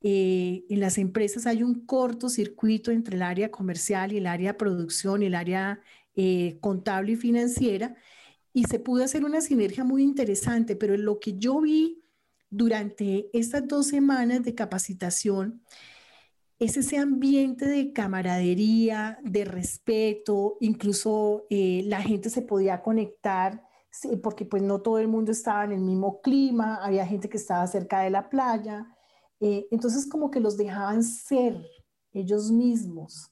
eh, 0.00 0.64
en 0.68 0.80
las 0.80 0.96
empresas 0.98 1.46
hay 1.46 1.62
un 1.62 1.86
cortocircuito 1.86 2.92
entre 2.92 3.16
el 3.16 3.22
área 3.22 3.50
comercial 3.50 4.12
y 4.12 4.18
el 4.18 4.26
área 4.26 4.52
de 4.52 4.58
producción 4.58 5.22
y 5.22 5.26
el 5.26 5.34
área 5.34 5.80
eh, 6.14 6.58
contable 6.60 7.12
y 7.12 7.16
financiera, 7.16 7.96
y 8.52 8.64
se 8.64 8.78
pudo 8.78 9.04
hacer 9.04 9.24
una 9.24 9.40
sinergia 9.40 9.84
muy 9.84 10.02
interesante, 10.02 10.76
pero 10.76 10.96
lo 10.96 11.20
que 11.20 11.38
yo 11.38 11.60
vi 11.60 12.02
durante 12.50 13.28
estas 13.32 13.66
dos 13.68 13.88
semanas 13.88 14.42
de 14.42 14.54
capacitación 14.54 15.62
es 16.58 16.76
ese 16.76 16.98
ambiente 16.98 17.66
de 17.66 17.92
camaradería, 17.92 19.18
de 19.22 19.44
respeto, 19.44 20.56
incluso 20.60 21.46
eh, 21.50 21.82
la 21.86 22.02
gente 22.02 22.30
se 22.30 22.42
podía 22.42 22.82
conectar 22.82 23.62
porque 24.22 24.44
pues 24.44 24.62
no 24.62 24.80
todo 24.80 24.98
el 24.98 25.08
mundo 25.08 25.32
estaba 25.32 25.64
en 25.64 25.72
el 25.72 25.80
mismo 25.80 26.20
clima, 26.20 26.76
había 26.76 27.06
gente 27.06 27.28
que 27.28 27.36
estaba 27.36 27.66
cerca 27.66 28.00
de 28.00 28.10
la 28.10 28.28
playa, 28.28 28.86
eh, 29.40 29.66
entonces 29.70 30.06
como 30.06 30.30
que 30.30 30.40
los 30.40 30.56
dejaban 30.56 31.02
ser 31.02 31.64
ellos 32.12 32.50
mismos 32.50 33.30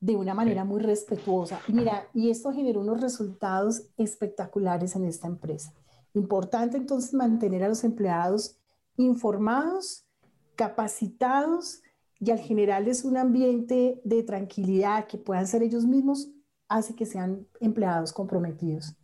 de 0.00 0.16
una 0.16 0.34
manera 0.34 0.64
muy 0.64 0.80
respetuosa. 0.80 1.60
Y 1.68 1.72
mira, 1.72 2.08
y 2.14 2.30
esto 2.30 2.52
generó 2.52 2.80
unos 2.80 3.00
resultados 3.00 3.88
espectaculares 3.96 4.94
en 4.94 5.04
esta 5.04 5.26
empresa. 5.26 5.72
Importante 6.14 6.76
entonces 6.76 7.12
mantener 7.14 7.64
a 7.64 7.68
los 7.68 7.82
empleados 7.82 8.58
informados, 8.96 10.06
capacitados 10.54 11.82
y 12.18 12.30
al 12.30 12.38
generarles 12.38 13.04
un 13.04 13.16
ambiente 13.16 14.00
de 14.04 14.22
tranquilidad 14.22 15.06
que 15.06 15.18
puedan 15.18 15.46
ser 15.46 15.62
ellos 15.62 15.84
mismos, 15.84 16.28
hace 16.68 16.94
que 16.94 17.06
sean 17.06 17.46
empleados 17.60 18.12
comprometidos. 18.12 18.94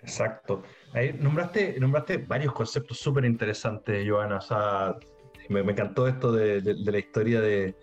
Exacto. 0.00 0.62
Ahí 0.92 1.16
nombraste, 1.18 1.78
nombraste 1.80 2.18
varios 2.18 2.52
conceptos 2.52 2.98
súper 2.98 3.24
interesantes, 3.24 4.06
Joana. 4.06 4.36
O 4.36 4.40
sea, 4.40 4.96
me, 5.48 5.60
encantó 5.60 6.06
esto 6.06 6.30
de, 6.30 6.60
la 6.60 6.98
historia 6.98 7.40
de, 7.40 7.74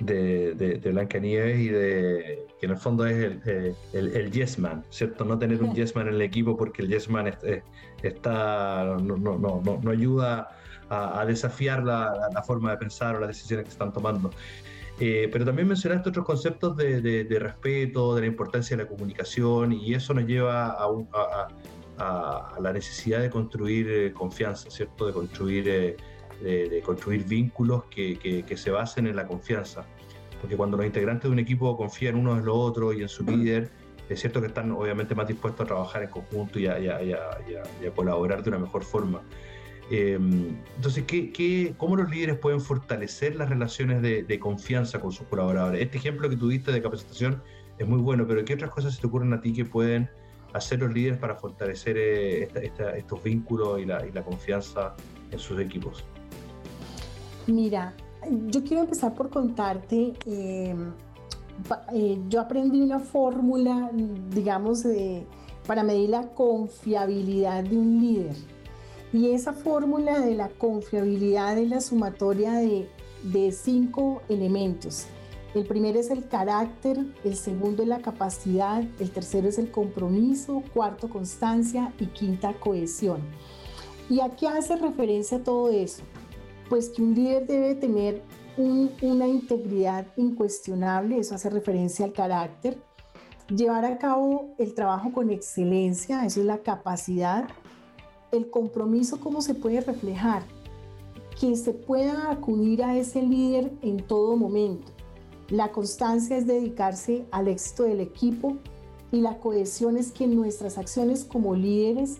de, 0.00 0.54
de, 0.54 0.90
Blanca 0.90 1.18
Nieves 1.18 1.58
y 1.58 1.68
de 1.68 2.46
que 2.58 2.66
en 2.66 2.72
el 2.72 2.78
fondo 2.78 3.04
es 3.04 3.46
el, 3.46 3.76
el, 3.92 4.30
yes 4.30 4.58
man, 4.58 4.82
¿cierto? 4.88 5.24
No 5.24 5.38
tener 5.38 5.62
un 5.62 5.74
yes 5.74 5.94
man 5.94 6.08
en 6.08 6.14
el 6.14 6.22
equipo 6.22 6.56
porque 6.56 6.82
el 6.82 6.88
yes 6.88 7.10
man 7.10 7.34
está, 8.02 8.96
no, 9.02 9.16
no, 9.16 9.38
no, 9.38 9.80
no 9.82 9.90
ayuda 9.90 10.57
a, 10.90 11.24
desafiar 11.26 11.82
la, 11.84 12.30
la, 12.32 12.42
forma 12.42 12.70
de 12.70 12.78
pensar 12.78 13.16
o 13.16 13.20
las 13.20 13.28
decisiones 13.28 13.64
que 13.64 13.70
están 13.70 13.92
tomando. 13.92 14.30
Eh, 15.00 15.28
pero 15.30 15.44
también 15.44 15.68
mencionaste 15.68 16.08
otros 16.08 16.26
conceptos 16.26 16.76
de, 16.76 17.00
de, 17.00 17.38
respeto, 17.38 18.16
de 18.16 18.22
la 18.22 18.26
importancia 18.26 18.76
de 18.76 18.82
la 18.82 18.88
comunicación, 18.88 19.72
y 19.72 19.94
eso 19.94 20.12
nos 20.12 20.26
lleva 20.26 20.70
a, 20.70 21.48
a, 21.98 22.60
la 22.60 22.72
necesidad 22.72 23.20
de 23.20 23.30
construir 23.30 23.88
eh, 23.88 24.12
confianza, 24.12 24.70
¿cierto? 24.70 25.06
De 25.06 25.12
construir, 25.12 25.68
eh, 25.68 25.96
de, 26.42 26.82
construir 26.84 27.24
vínculos 27.24 27.84
que, 27.84 28.18
que, 28.18 28.56
se 28.56 28.70
basen 28.70 29.06
en 29.06 29.14
la 29.14 29.26
confianza. 29.26 29.84
Porque 30.40 30.56
cuando 30.56 30.76
los 30.76 30.86
integrantes 30.86 31.24
de 31.24 31.30
un 31.30 31.38
equipo 31.38 31.76
confían 31.76 32.16
unos 32.16 32.38
en 32.38 32.46
los 32.46 32.56
otros 32.56 32.94
y 32.96 33.02
en 33.02 33.08
su 33.08 33.24
líder, 33.24 33.70
es 34.08 34.20
cierto 34.20 34.40
que 34.40 34.46
están 34.48 34.72
obviamente 34.72 35.14
más 35.14 35.28
dispuestos 35.28 35.64
a 35.64 35.66
trabajar 35.66 36.02
en 36.02 36.10
conjunto 36.10 36.58
y 36.58 36.66
a, 36.66 36.78
y 36.80 36.88
a 37.12 37.90
colaborar 37.94 38.42
de 38.42 38.50
una 38.50 38.58
mejor 38.58 38.82
forma. 38.82 39.20
Em, 39.90 40.54
entonces, 40.76 41.04
¿qué, 41.04 41.74
cómo 41.78 41.96
los 41.96 42.10
líderes 42.10 42.38
pueden 42.38 42.60
fortalecer 42.60 43.36
las 43.36 43.48
relaciones 43.48 44.02
de, 44.02 44.38
confianza 44.38 45.00
con 45.00 45.12
sus 45.12 45.26
colaboradores? 45.28 45.80
Este 45.80 45.96
ejemplo 45.96 46.28
que 46.28 46.36
tuviste 46.36 46.72
de 46.72 46.82
capacitación 46.82 47.42
es 47.78 47.88
muy 47.88 47.98
bueno, 47.98 48.26
pero 48.26 48.44
¿qué 48.44 48.54
otras 48.54 48.70
cosas 48.70 48.94
se 48.94 49.00
te 49.00 49.06
ocurren 49.06 49.32
a 49.32 49.40
ti 49.40 49.52
que 49.52 49.64
pueden 49.64 50.10
hacer 50.52 50.80
los 50.80 50.92
líderes 50.92 51.18
para 51.18 51.36
fortalecer 51.36 51.96
eh, 51.98 52.48
estos 52.96 53.22
vínculos 53.22 53.80
y 53.80 53.86
la, 53.86 54.22
confianza 54.22 54.94
en 55.30 55.38
sus 55.38 55.58
equipos? 55.58 56.04
Mira, 57.46 57.94
yo 58.48 58.62
quiero 58.62 58.82
empezar 58.82 59.14
por 59.14 59.30
contarte, 59.30 60.12
em, 60.26 60.92
eh, 61.94 62.18
yo 62.28 62.42
aprendí 62.42 62.82
una 62.82 62.98
fórmula, 62.98 63.90
digamos, 64.30 64.84
para 65.66 65.82
medir 65.82 66.10
la 66.10 66.28
confiabilidad 66.34 67.64
de 67.64 67.76
un 67.76 68.00
líder. 68.00 68.57
Y 69.12 69.30
esa 69.30 69.54
fórmula 69.54 70.20
de 70.20 70.34
la 70.34 70.48
confiabilidad 70.48 71.56
es 71.56 71.68
la 71.68 71.80
sumatoria 71.80 72.52
de, 72.52 72.88
cinco 73.52 74.22
elementos. 74.28 75.06
El 75.54 75.64
primero 75.64 75.98
es 75.98 76.10
el 76.10 76.28
carácter, 76.28 76.98
el 77.24 77.34
segundo 77.34 77.82
es 77.82 77.88
la 77.88 78.00
capacidad, 78.00 78.84
el 79.00 79.10
tercero 79.10 79.48
es 79.48 79.58
el 79.58 79.70
compromiso, 79.70 80.62
cuarto 80.74 81.08
constancia 81.08 81.92
y 81.98 82.06
quinta 82.06 82.52
cohesión. 82.52 83.22
¿Y 84.10 84.20
a 84.20 84.28
qué 84.36 84.46
hace 84.46 84.76
referencia 84.76 85.42
todo 85.42 85.70
eso? 85.70 86.02
Pues 86.68 86.90
que 86.90 87.02
un 87.02 87.14
líder 87.14 87.46
debe 87.46 87.74
tener 87.74 88.22
una 88.58 89.26
integridad 89.26 90.06
incuestionable, 90.16 91.18
eso 91.18 91.34
hace 91.34 91.48
referencia 91.48 92.04
al 92.04 92.12
carácter, 92.12 92.78
llevar 93.48 93.86
a 93.86 93.96
cabo 93.96 94.54
el 94.58 94.74
trabajo 94.74 95.12
con 95.12 95.30
excelencia, 95.30 96.26
eso 96.26 96.40
es 96.40 96.46
la 96.46 96.58
capacidad, 96.58 97.48
el 98.32 98.50
compromiso, 98.50 99.20
¿cómo 99.20 99.40
se 99.42 99.54
puede 99.54 99.80
reflejar? 99.80 100.42
Que 101.40 101.56
se 101.56 101.72
pueda 101.72 102.30
acudir 102.30 102.82
a 102.82 102.96
ese 102.96 103.22
líder 103.22 103.72
en 103.82 103.98
todo 103.98 104.36
momento. 104.36 104.92
La 105.48 105.72
constancia 105.72 106.36
es 106.36 106.46
dedicarse 106.46 107.26
al 107.30 107.48
éxito 107.48 107.84
del 107.84 108.00
equipo 108.00 108.58
y 109.10 109.20
la 109.20 109.38
cohesión 109.38 109.96
es 109.96 110.12
que 110.12 110.26
nuestras 110.26 110.76
acciones 110.76 111.24
como 111.24 111.54
líderes 111.54 112.18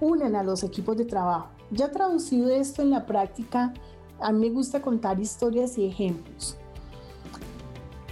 unan 0.00 0.34
a 0.34 0.42
los 0.42 0.64
equipos 0.64 0.96
de 0.96 1.04
trabajo. 1.04 1.48
Ya 1.70 1.90
traducido 1.90 2.48
esto 2.50 2.82
en 2.82 2.90
la 2.90 3.06
práctica, 3.06 3.72
a 4.20 4.32
mí 4.32 4.48
me 4.48 4.54
gusta 4.54 4.82
contar 4.82 5.20
historias 5.20 5.78
y 5.78 5.86
ejemplos. 5.86 6.56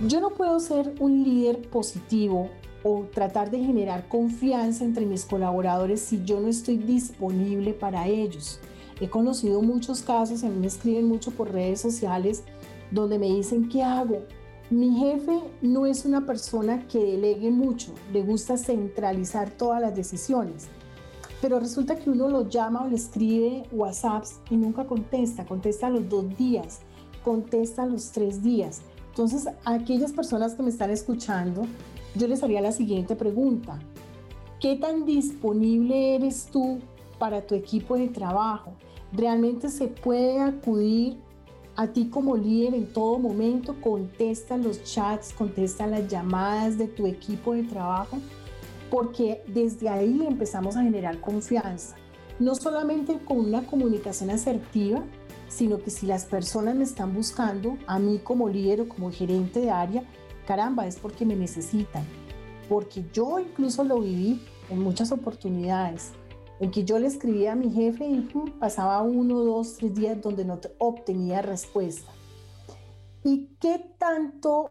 Yo 0.07 0.21
no 0.21 0.31
puedo 0.31 0.61
ser 0.61 0.95
un 1.01 1.25
líder 1.25 1.69
positivo 1.71 2.51
o 2.87 3.05
tratar 3.13 3.51
de 3.51 3.59
generar 3.59 4.07
confianza 4.09 4.85
entre 4.85 5.07
mis 5.07 5.25
colaboradores 5.25 6.01
si 6.01 6.23
yo 6.25 6.39
no 6.39 6.47
estoy 6.47 6.77
disponible 6.77 7.73
para 7.73 8.07
ellos. 8.07 8.61
He 9.01 9.11
conocido 9.11 9.61
muchos 9.61 10.03
casos, 10.03 10.45
a 10.45 10.49
mí 10.49 10.61
me 10.61 10.69
escriben 10.69 11.09
mucho 11.09 11.33
por 11.33 11.53
redes 11.53 11.81
sociales 11.81 12.45
donde 12.93 13.19
me 13.19 13.27
dicen, 13.27 13.69
¿qué 13.69 13.83
hago? 13.83 14.23
Mi 14.71 14.97
jefe 15.01 15.41
no 15.63 15.85
es 15.85 16.05
una 16.05 16.27
persona 16.27 16.87
que 16.87 16.99
delegue 16.99 17.51
mucho, 17.51 17.93
le 18.13 18.23
gusta 18.23 18.57
centralizar 18.57 19.51
todas 19.51 19.81
las 19.81 19.97
decisiones, 19.97 20.69
pero 21.43 21.59
resulta 21.59 21.97
que 21.97 22.09
uno 22.09 22.29
lo 22.29 22.49
llama 22.49 22.85
o 22.85 22.89
le 22.89 22.97
escribe 22.97 23.65
WhatsApps 23.73 24.39
y 24.49 24.57
nunca 24.57 24.87
contesta, 24.87 25.45
contesta 25.45 25.89
a 25.89 25.91
los 25.91 26.09
dos 26.09 26.37
días, 26.37 26.81
contesta 27.25 27.83
a 27.83 27.87
los 27.87 28.13
tres 28.13 28.45
días. 28.45 28.83
Entonces, 29.09 29.49
aquellas 29.65 30.13
personas 30.13 30.55
que 30.55 30.63
me 30.63 30.71
están 30.71 30.91
escuchando, 30.91 31.67
yo 32.17 32.27
les 32.29 32.43
haría 32.43 32.61
la 32.61 32.73
siguiente 32.73 33.15
pregunta. 33.15 33.79
¿Qué 34.61 34.77
tan 34.77 35.05
disponible 35.05 36.17
eres 36.17 36.49
tú 36.51 36.79
para 37.19 37.47
tu 37.47 37.55
equipo 37.55 37.97
de 37.97 38.09
trabajo? 38.09 38.73
¿Realmente 39.13 39.69
se 39.69 39.89
puede 39.89 40.41
acudir 40.41 41.19
a 41.77 41.89
ti 41.89 42.09
como 42.09 42.37
líder 42.37 42.75
en 42.75 42.93
todo 42.93 43.19
momento? 43.19 43.77
Contesta 43.81 44.57
los 44.57 44.83
chats, 44.83 45.33
contesta 45.35 45.87
las 45.87 46.09
llamadas 46.09 46.79
de 46.79 46.87
tu 46.87 47.07
equipo 47.07 47.53
de 47.53 47.65
trabajo, 47.65 48.19
porque 48.91 49.43
desde 49.47 49.89
ahí 49.89 50.25
empezamos 50.27 50.77
a 50.77 50.83
generar 50.83 51.21
confianza. 51.21 51.97
No 52.39 52.55
solamente 52.55 53.19
con 53.25 53.39
una 53.39 53.63
comunicación 53.67 54.31
asertiva, 54.31 55.03
sino 55.49 55.79
que 55.79 55.91
si 55.91 56.07
las 56.07 56.25
personas 56.25 56.75
me 56.75 56.85
están 56.85 57.15
buscando, 57.15 57.77
a 57.87 57.99
mí 57.99 58.21
como 58.23 58.49
líder 58.49 58.81
o 58.83 58.89
como 58.89 59.11
gerente 59.11 59.61
de 59.61 59.71
área, 59.71 60.03
caramba, 60.47 60.87
es 60.87 60.97
porque 60.97 61.27
me 61.27 61.37
necesitan, 61.37 62.05
porque 62.69 63.05
yo 63.13 63.39
incluso 63.39 63.85
lo 63.85 64.01
viví 64.01 64.41
en 64.71 64.81
muchas 64.81 65.13
oportunidades, 65.13 66.13
en 66.61 66.71
que 66.71 66.85
yo 66.85 66.99
le 66.99 67.07
escribía 67.07 67.53
a 67.53 67.57
mi 67.57 67.71
jefe 67.71 68.07
y 68.07 68.29
pasaba 68.59 69.03
uno, 69.03 69.41
dos, 69.41 69.77
tres 69.77 69.95
días 69.95 70.21
donde 70.23 70.45
no 70.45 70.59
obtenía 70.79 71.43
respuesta. 71.43 72.11
¿Y 73.25 73.57
qué 73.61 73.95
tanto 73.99 74.71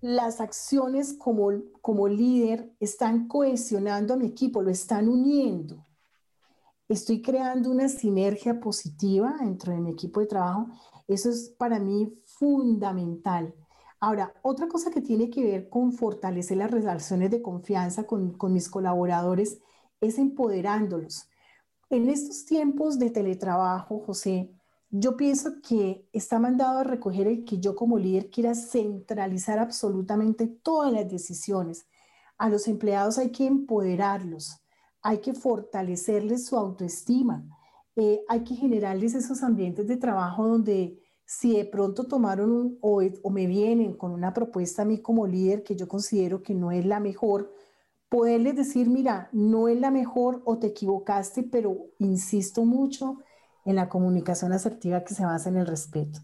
las 0.00 0.40
acciones 0.40 1.12
como, 1.12 1.50
como 1.80 2.08
líder 2.08 2.72
están 2.80 3.28
cohesionando 3.28 4.14
a 4.14 4.16
mi 4.16 4.26
equipo, 4.26 4.62
lo 4.62 4.70
están 4.70 5.08
uniendo? 5.08 5.86
estoy 6.92 7.22
creando 7.22 7.70
una 7.70 7.88
sinergia 7.88 8.60
positiva 8.60 9.36
dentro 9.40 9.72
de 9.72 9.80
mi 9.80 9.90
equipo 9.90 10.20
de 10.20 10.26
trabajo. 10.26 10.68
Eso 11.08 11.30
es 11.30 11.54
para 11.58 11.78
mí 11.78 12.12
fundamental. 12.24 13.54
Ahora, 14.02 14.34
otra 14.42 14.66
cosa 14.66 14.90
que 14.90 15.00
tiene 15.00 15.30
que 15.30 15.44
ver 15.44 15.68
con 15.68 15.92
fortalecer 15.92 16.56
las 16.56 16.72
relaciones 16.72 17.30
de 17.30 17.40
confianza 17.40 18.04
con, 18.04 18.36
mis 18.52 18.68
colaboradores 18.68 19.60
es 20.00 20.18
empoderándolos. 20.18 21.28
En 21.88 22.08
estos 22.08 22.44
tiempos 22.44 22.98
de 22.98 23.10
teletrabajo, 23.10 24.00
José, 24.00 24.50
yo 24.90 25.16
pienso 25.16 25.52
que 25.62 26.04
está 26.12 26.40
mandado 26.40 26.80
a 26.80 26.82
recoger 26.82 27.28
el 27.28 27.44
que 27.44 27.60
yo 27.60 27.76
como 27.76 27.96
líder 27.96 28.28
quiera 28.28 28.56
centralizar 28.56 29.60
absolutamente 29.60 30.48
todas 30.48 30.92
las 30.92 31.08
decisiones. 31.08 31.86
A 32.38 32.48
los 32.48 32.66
empleados 32.66 33.18
hay 33.18 33.30
que 33.30 33.46
empoderarlos, 33.46 34.64
hay 35.00 35.18
que 35.18 35.32
fortalecerles 35.32 36.46
su 36.46 36.56
autoestima, 36.56 37.44
eh, 37.94 38.24
hay 38.26 38.42
que 38.42 38.56
generarles 38.56 39.14
esos 39.14 39.44
ambientes 39.44 39.86
de 39.86 39.96
trabajo 39.96 40.48
donde 40.48 41.00
si 41.38 41.56
de 41.56 41.64
pronto 41.64 42.04
tomaron 42.04 42.76
o, 42.82 43.02
o 43.22 43.30
me 43.30 43.46
vienen 43.46 43.94
con 43.94 44.12
una 44.12 44.34
propuesta 44.34 44.82
a 44.82 44.84
mí 44.84 45.00
como 45.00 45.26
líder 45.26 45.62
que 45.62 45.76
yo 45.76 45.88
considero 45.88 46.42
que 46.42 46.54
no 46.54 46.72
es 46.72 46.84
la 46.84 47.00
mejor, 47.00 47.54
poderles 48.10 48.54
decir, 48.54 48.90
mira, 48.90 49.30
no 49.32 49.66
es 49.66 49.80
la 49.80 49.90
mejor 49.90 50.42
o 50.44 50.58
te 50.58 50.66
equivocaste, 50.68 51.42
pero 51.44 51.86
insisto 51.98 52.66
mucho 52.66 53.16
en 53.64 53.76
la 53.76 53.88
comunicación 53.88 54.52
asertiva 54.52 55.04
que 55.04 55.14
se 55.14 55.24
basa 55.24 55.48
en 55.48 55.56
el 55.56 55.66
respeto. 55.66 56.20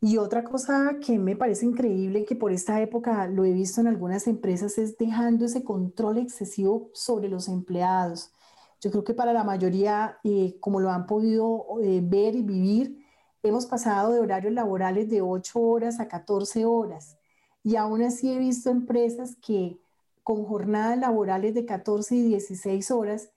Y 0.00 0.16
otra 0.16 0.44
cosa 0.44 0.96
que 1.04 1.18
me 1.18 1.36
parece 1.36 1.66
increíble, 1.66 2.24
que 2.24 2.36
por 2.36 2.52
esta 2.52 2.80
época 2.80 3.26
lo 3.26 3.44
he 3.44 3.52
visto 3.52 3.82
en 3.82 3.86
algunas 3.86 4.26
empresas, 4.28 4.78
es 4.78 4.96
dejando 4.96 5.44
ese 5.44 5.62
control 5.62 6.16
excesivo 6.16 6.88
sobre 6.94 7.28
los 7.28 7.48
empleados. 7.48 8.32
Yo 8.80 8.90
creo 8.90 9.04
que 9.04 9.12
para 9.12 9.34
la 9.34 9.44
mayoría, 9.44 10.16
eh, 10.24 10.56
como 10.58 10.80
lo 10.80 10.90
han 10.90 11.06
podido 11.06 11.66
eh, 11.82 12.00
ver 12.02 12.34
y 12.34 12.42
vivir, 12.42 13.09
hemos 13.42 13.66
pasado 13.66 14.12
de 14.12 14.20
horarios 14.20 14.52
laborales 14.52 15.08
de 15.08 15.22
8 15.22 15.60
horas 15.60 16.00
a 16.00 16.08
14 16.08 16.64
horas. 16.64 17.16
Y 17.62 17.76
aún 17.76 18.02
así 18.02 18.32
he 18.32 18.38
visto 18.38 18.70
empresas 18.70 19.36
que 19.36 19.80
con 20.22 20.44
jornadas 20.44 20.98
laborales 20.98 21.54
de 21.54 21.64
14 21.64 22.14
y 22.16 22.22
16 22.22 22.90
horas 22.90 23.30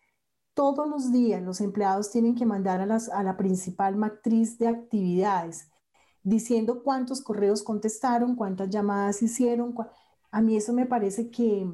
todos 0.53 0.87
los 0.87 1.11
días 1.11 1.41
los 1.41 1.61
empleados 1.61 2.11
tienen 2.11 2.35
que 2.35 2.45
mandar 2.45 2.79
a, 2.81 2.97
a 3.13 3.23
la 3.23 3.37
principal 3.37 3.95
matriz 3.95 4.59
de 4.59 4.67
actividades 4.67 5.69
diciendo 6.23 6.83
cuántos 6.83 7.21
correos 7.21 7.63
contestaron, 7.63 8.35
cuántas 8.35 8.69
llamadas 8.69 9.21
hicieron. 9.21 9.75
A 10.31 10.41
mí 10.41 10.55
eso 10.55 10.73
me 10.73 10.85
parece 10.85 11.29
que 11.29 11.69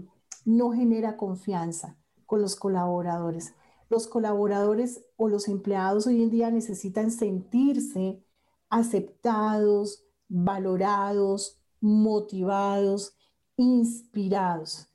no 0.45 0.71
genera 0.71 1.17
confianza 1.17 1.95
con 2.25 2.41
los 2.41 2.55
colaboradores. 2.55 3.53
Los 3.89 4.07
colaboradores 4.07 5.03
o 5.17 5.29
los 5.29 5.47
empleados 5.47 6.07
hoy 6.07 6.21
en 6.21 6.29
día 6.29 6.51
necesitan 6.51 7.11
sentirse 7.11 8.23
aceptados, 8.69 10.05
valorados, 10.27 11.59
motivados, 11.81 13.17
inspirados. 13.57 14.87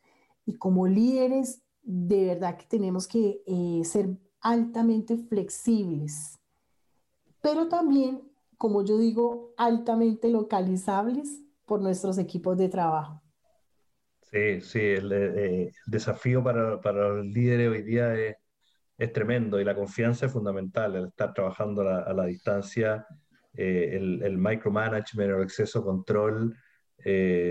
Y 0.47 0.55
como 0.55 0.87
líderes 0.87 1.63
de 1.83 2.27
verdad 2.27 2.57
que 2.57 2.67
tenemos 2.67 3.07
que 3.07 3.43
eh, 3.47 3.85
ser 3.85 4.17
altamente 4.41 5.17
flexibles, 5.17 6.39
pero 7.41 7.69
también, 7.69 8.23
como 8.57 8.85
yo 8.85 8.97
digo, 8.97 9.53
altamente 9.57 10.31
localizables 10.31 11.43
por 11.67 11.81
nuestros 11.81 12.17
equipos 12.19 12.57
de 12.57 12.69
trabajo. 12.69 13.23
Sí, 14.23 14.61
sí, 14.61 14.81
el, 14.81 15.13
eh, 15.13 15.73
desafío 15.87 16.43
para, 16.43 16.81
para, 16.81 17.09
los 17.11 17.27
líderes 17.27 17.71
hoy 17.71 17.83
día 17.83 18.15
es, 18.15 18.37
es, 18.99 19.13
tremendo 19.13 19.61
y 19.61 19.65
la 19.65 19.75
confianza 19.75 20.27
es 20.27 20.33
fundamental, 20.33 20.97
el 20.97 21.07
estar 21.07 21.33
trabajando 21.35 21.83
a 21.83 22.13
la, 22.13 22.25
distancia, 22.27 23.07
eh, 23.55 23.91
el, 23.93 24.23
el, 24.23 24.39
micromanagement 24.39 25.31
el 25.31 25.43
exceso 25.43 25.81
de 25.81 25.85
control 25.85 26.57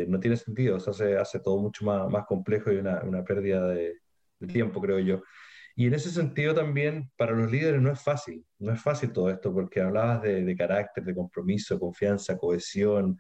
no 0.08 0.20
tiene 0.20 0.36
sentido, 0.36 0.80
se 0.80 0.90
hace, 0.90 1.18
hace 1.18 1.40
todo 1.40 1.60
mucho 1.60 1.86
más, 1.86 2.10
más 2.10 2.26
complejo 2.26 2.72
y 2.72 2.78
una, 2.78 3.04
una 3.04 3.24
pérdida 3.24 3.68
de, 3.68 4.00
tiempo, 4.48 4.82
creo 4.82 5.00
yo. 5.00 5.22
Y 5.76 5.88
en 5.88 5.94
ese 5.96 6.12
sentido 6.12 6.54
también 6.54 7.12
para 7.18 7.32
los 7.32 7.52
líderes 7.52 7.82
no 7.82 7.92
es 7.92 8.02
fácil, 8.02 8.46
no 8.60 8.72
es 8.72 8.82
fácil 8.82 9.12
todo 9.12 9.30
esto, 9.32 9.52
porque 9.54 9.82
hablabas 9.82 10.22
de, 10.22 10.56
carácter, 10.56 11.04
de 11.04 11.16
compromiso, 11.16 11.80
confianza, 11.80 12.38
cohesión 12.38 13.20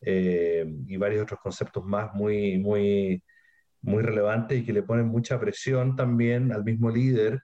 eh, 0.00 0.66
y 0.86 0.96
varios 0.96 1.22
otros 1.22 1.40
conceptos 1.40 1.84
más 1.84 2.12
muy, 2.14 2.58
muy, 2.58 3.22
muy 3.80 4.02
relevantes 4.02 4.58
y 4.58 4.66
que 4.66 4.72
le 4.72 4.82
ponen 4.82 5.06
mucha 5.06 5.40
presión 5.40 5.96
también 5.96 6.52
al 6.52 6.62
mismo 6.64 6.90
líder 6.90 7.42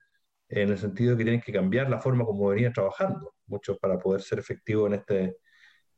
en 0.51 0.71
el 0.71 0.79
sentido 0.79 1.13
de 1.13 1.19
que 1.19 1.25
tienen 1.25 1.41
que 1.41 1.53
cambiar 1.53 1.89
la 1.89 2.01
forma 2.01 2.25
como 2.25 2.49
venía 2.49 2.73
trabajando, 2.73 3.35
muchos 3.47 3.79
para 3.79 3.99
poder 3.99 4.21
ser 4.21 4.41
efectivo 4.41 4.87
en 4.87 4.95
este, 4.95 5.37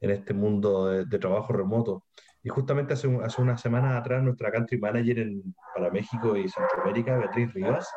en 0.01 0.11
este 0.11 0.35
mundo 0.35 1.05
de 1.05 1.19
trabajo 1.19 1.53
remoto. 1.53 2.05
Y 2.45 2.49
justamente 2.49 2.95
hace, 2.95 3.09
hace 3.23 3.41
unas 3.41 3.61
semanas 3.61 3.99
atrás, 3.99 4.23
nuestra 4.23 4.51
country 4.51 4.79
manager 4.79 5.21
en, 5.21 5.55
para 5.75 5.91
México 5.91 6.37
y 6.37 6.49
Centroamérica, 6.49 7.17
Beatriz 7.17 7.53
Rivas, 7.55 7.89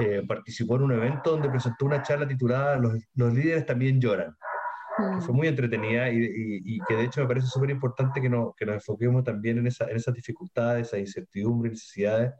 eh, 0.00 0.22
participó 0.26 0.76
en 0.76 0.82
un 0.82 0.92
evento 0.92 1.30
donde 1.30 1.48
presentó 1.48 1.86
una 1.86 2.02
charla 2.02 2.26
titulada 2.26 2.76
Los, 2.76 2.94
los 3.14 3.32
líderes 3.32 3.64
también 3.64 4.00
lloran, 4.00 4.36
que 4.98 5.20
fue 5.20 5.34
muy 5.34 5.46
entretenida 5.46 6.10
y, 6.10 6.18
y, 6.64 6.78
que 6.80 6.96
de 6.96 7.04
hecho 7.04 7.20
me 7.22 7.28
parece 7.28 7.46
súper 7.46 7.70
importante 7.70 8.20
que, 8.20 8.28
no, 8.28 8.52
que 8.56 8.66
nos 8.66 8.74
enfoquemos 8.74 9.22
también 9.22 9.58
en, 9.58 9.68
esa, 9.68 9.88
en 9.88 9.96
esas 9.96 10.14
dificultades, 10.14 10.88
esas 10.88 11.00
incertidumbres, 11.00 11.72
necesidades 11.72 12.34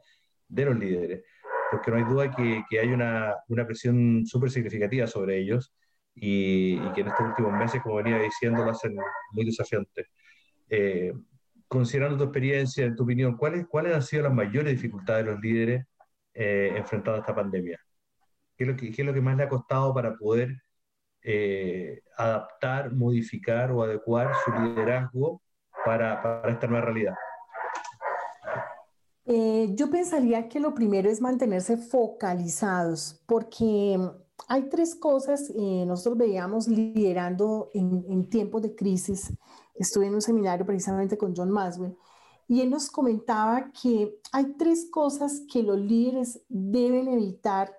de 0.49 0.65
los 0.65 0.77
líderes, 0.77 1.23
porque 1.71 1.89
no 1.89 1.97
hay 1.97 2.03
duda 2.03 2.31
que, 2.31 2.63
que 2.69 2.79
hay 2.79 2.89
una, 2.89 3.35
una 3.47 3.65
presión 3.65 4.25
súper 4.25 4.51
significativa 4.51 5.07
sobre 5.07 5.39
ellos 5.39 5.73
y, 6.13 6.73
y, 6.73 6.93
que 6.93 7.01
en 7.01 7.07
estos 7.07 7.27
últimos 7.27 7.53
meses, 7.53 7.81
como 7.81 7.95
venía 7.95 8.19
diciendo, 8.19 8.63
lo 8.63 8.71
hacen 8.71 8.95
muy 9.31 9.45
desafiante. 9.45 10.07
Eh, 10.69 11.13
considerando 11.67 12.17
tu 12.17 12.23
experiencia, 12.25 12.85
en 12.85 12.95
tu 12.95 13.03
opinión, 13.03 13.37
¿cuáles, 13.37 13.65
¿cuáles 13.67 13.95
han 13.95 14.01
sido 14.01 14.23
las 14.23 14.33
mayores 14.33 14.73
dificultades 14.73 15.25
de 15.25 15.31
los 15.31 15.41
líderes 15.41 15.85
eh, 16.33 16.73
enfrentando 16.75 17.19
esta 17.19 17.33
pandemia? 17.33 17.79
¿Qué 18.57 18.65
es, 18.65 18.69
lo 18.69 18.75
que, 18.75 18.91
¿Qué 18.91 19.01
es 19.01 19.05
lo 19.05 19.13
que 19.13 19.21
más 19.21 19.37
le 19.37 19.43
ha 19.43 19.49
costado 19.49 19.93
para 19.93 20.15
poder 20.15 20.61
eh, 21.23 22.01
adaptar, 22.17 22.93
modificar 22.93 23.71
o 23.71 23.83
adecuar 23.83 24.33
su 24.43 24.51
liderazgo 24.51 25.41
para, 25.85 26.21
para 26.21 26.51
esta 26.51 26.67
nueva 26.67 26.85
realidad? 26.85 27.15
Yo 29.25 29.89
pensaría 29.89 30.49
que 30.49 30.59
lo 30.59 30.73
primero 30.73 31.09
es 31.09 31.21
mantenerse 31.21 31.77
focalizados, 31.77 33.21
porque 33.25 33.99
hay 34.47 34.69
tres 34.69 34.95
cosas, 34.95 35.51
nosotros 35.55 36.17
veíamos 36.17 36.67
liderando 36.67 37.69
en, 37.73 38.03
en 38.09 38.29
tiempos 38.29 38.61
de 38.61 38.75
crisis, 38.75 39.31
estuve 39.75 40.07
en 40.07 40.15
un 40.15 40.21
seminario 40.21 40.65
precisamente 40.65 41.17
con 41.17 41.35
John 41.35 41.51
Maswell 41.51 41.95
y 42.51 42.59
él 42.59 42.69
nos 42.69 42.89
comentaba 42.89 43.71
que 43.71 44.19
hay 44.33 44.57
tres 44.57 44.89
cosas 44.91 45.43
que 45.49 45.63
los 45.63 45.79
líderes 45.79 46.41
deben 46.49 47.07
evitar 47.07 47.73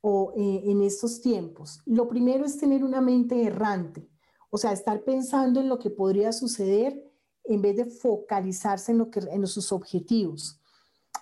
o, 0.00 0.32
eh, 0.34 0.62
en 0.64 0.80
estos 0.80 1.20
tiempos. 1.20 1.82
Lo 1.84 2.08
primero 2.08 2.46
es 2.46 2.56
tener 2.56 2.82
una 2.84 3.02
mente 3.02 3.42
errante, 3.42 4.08
o 4.48 4.56
sea, 4.56 4.72
estar 4.72 5.04
pensando 5.04 5.60
en 5.60 5.68
lo 5.68 5.78
que 5.78 5.90
podría 5.90 6.32
suceder 6.32 6.98
en 7.44 7.60
vez 7.60 7.76
de 7.76 7.84
focalizarse 7.84 8.92
en, 8.92 8.98
lo 8.98 9.10
que, 9.10 9.20
en 9.20 9.46
sus 9.46 9.72
objetivos. 9.72 10.58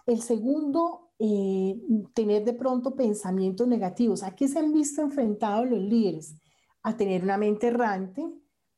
El 0.06 0.20
segundo, 0.20 1.12
eh, 1.18 1.80
tener 2.14 2.44
de 2.44 2.54
pronto 2.54 2.96
pensamientos 2.96 3.68
negativos. 3.68 4.22
¿A 4.22 4.34
qué 4.34 4.48
se 4.48 4.58
han 4.58 4.72
visto 4.72 5.02
enfrentados 5.02 5.68
los 5.68 5.80
líderes? 5.80 6.34
A 6.82 6.96
tener 6.96 7.22
una 7.22 7.38
mente 7.38 7.68
errante, 7.68 8.28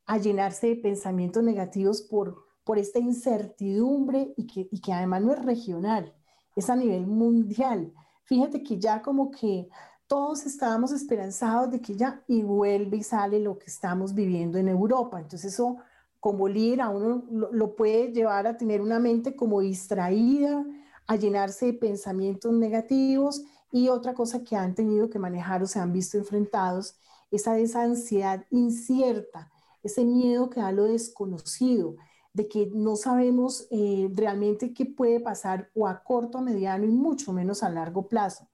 a 0.06 0.18
llenarse 0.18 0.68
de 0.68 0.76
pensamientos 0.76 1.42
negativos 1.42 2.02
por, 2.02 2.36
por 2.62 2.78
esta 2.78 2.98
incertidumbre 2.98 4.34
y 4.36 4.46
que, 4.46 4.68
y 4.70 4.80
que 4.80 4.92
además 4.92 5.22
no 5.22 5.32
es 5.32 5.42
regional, 5.42 6.14
es 6.54 6.68
a 6.68 6.76
nivel 6.76 7.06
mundial. 7.06 7.92
Fíjate 8.24 8.62
que 8.62 8.78
ya 8.78 9.00
como 9.00 9.30
que 9.30 9.68
todos 10.06 10.44
estábamos 10.44 10.92
esperanzados 10.92 11.70
de 11.70 11.80
que 11.80 11.96
ya 11.96 12.22
y 12.28 12.42
vuelve 12.42 12.98
y 12.98 13.02
sale 13.02 13.40
lo 13.40 13.58
que 13.58 13.66
estamos 13.66 14.14
viviendo 14.14 14.58
en 14.58 14.68
Europa. 14.68 15.18
Entonces 15.18 15.54
eso 15.54 15.78
como 16.20 16.46
líder 16.46 16.82
a 16.82 16.90
uno 16.90 17.24
lo, 17.30 17.52
lo 17.52 17.74
puede 17.74 18.12
llevar 18.12 18.46
a 18.46 18.56
tener 18.56 18.82
una 18.82 18.98
mente 18.98 19.34
como 19.34 19.60
distraída, 19.60 20.64
a 21.06 21.16
llenarse 21.16 21.66
de 21.66 21.74
pensamientos 21.74 22.52
negativos 22.52 23.42
y 23.72 23.88
otra 23.88 24.14
cosa 24.14 24.44
que 24.44 24.56
han 24.56 24.74
tenido 24.74 25.10
que 25.10 25.18
manejar 25.18 25.62
o 25.62 25.66
se 25.66 25.78
han 25.78 25.92
visto 25.92 26.16
enfrentados, 26.18 26.96
esa, 27.30 27.58
esa 27.58 27.82
ansiedad 27.82 28.44
incierta 28.50 29.50
ese 29.84 30.04
miedo 30.04 30.50
que 30.50 30.60
da 30.60 30.72
lo 30.72 30.84
desconocido, 30.84 31.96
de 32.32 32.48
que 32.48 32.70
no 32.74 32.96
sabemos 32.96 33.68
eh, 33.70 34.10
realmente 34.12 34.74
qué 34.74 34.86
puede 34.86 35.20
pasar 35.20 35.70
o 35.74 35.86
a 35.86 36.02
corto, 36.02 36.38
a 36.38 36.40
mediano 36.40 36.84
y 36.84 36.88
mucho 36.88 37.32
menos 37.32 37.62
a 37.62 37.68
largo 37.68 38.08
plazo. 38.08 38.48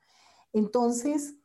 Entonces, 0.52 1.36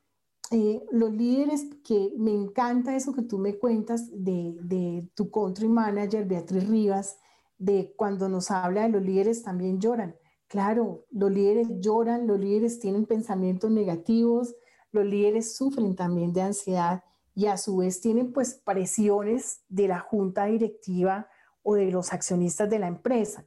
eh, 0.52 0.84
los 0.92 1.14
líderes, 1.14 1.66
que 1.84 2.14
me 2.18 2.34
encanta 2.34 2.96
eso 2.96 3.14
que 3.14 3.22
tú 3.22 3.38
me 3.38 3.58
cuentas 3.58 4.10
de, 4.12 4.58
de 4.62 5.08
tu 5.14 5.32
country 5.32 5.70
manager, 5.70 6.26
Beatriz 6.26 6.68
Rivas, 6.68 7.18
de 7.58 7.94
cuando 7.96 8.28
nos 8.28 8.52
habla 8.52 8.82
de 8.82 8.90
los 8.90 9.04
líderes 9.04 9.44
también 9.44 9.80
lloran. 9.80 10.16
Claro, 10.48 11.06
los 11.12 11.32
líderes 11.32 11.68
lloran, 11.80 12.28
los 12.28 12.40
líderes 12.40 12.80
tienen 12.80 13.06
pensamientos 13.06 13.72
negativos, 13.72 14.56
los 14.92 15.06
líderes 15.06 15.56
sufren 15.56 15.96
también 15.96 16.34
de 16.34 16.42
ansiedad 16.42 17.04
y 17.34 17.48
a 17.48 17.58
su 17.58 17.78
vez 17.78 18.00
tienen 18.00 18.32
pues 18.32 18.54
presiones 18.54 19.62
de 19.68 19.88
la 19.88 20.00
junta 20.00 20.46
directiva 20.46 21.28
o 21.64 21.76
de 21.76 21.92
los 21.92 22.14
accionistas 22.14 22.70
de 22.70 22.80
la 22.80 22.88
empresa. 22.88 23.46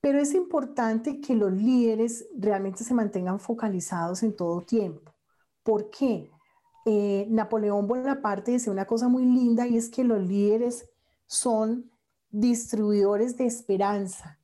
Pero 0.00 0.20
es 0.20 0.34
importante 0.34 1.20
que 1.20 1.34
los 1.34 1.52
líderes 1.52 2.28
realmente 2.36 2.84
se 2.84 2.94
mantengan 2.94 3.40
focalizados 3.40 4.22
en 4.22 4.36
todo 4.36 4.60
tiempo. 4.62 5.12
¿Por 5.64 5.90
qué? 5.90 6.30
Eh, 6.84 7.26
Napoleón 7.28 7.88
Bonaparte 7.88 8.52
decía 8.52 8.72
una 8.72 8.86
cosa 8.86 9.08
muy 9.08 9.24
linda 9.24 9.66
y 9.66 9.76
es 9.76 9.90
que 9.90 10.04
los 10.04 10.22
líderes 10.22 10.88
son 11.26 11.90
distribuidores 12.30 13.36
de 13.36 13.46
esperanza. 13.46 14.37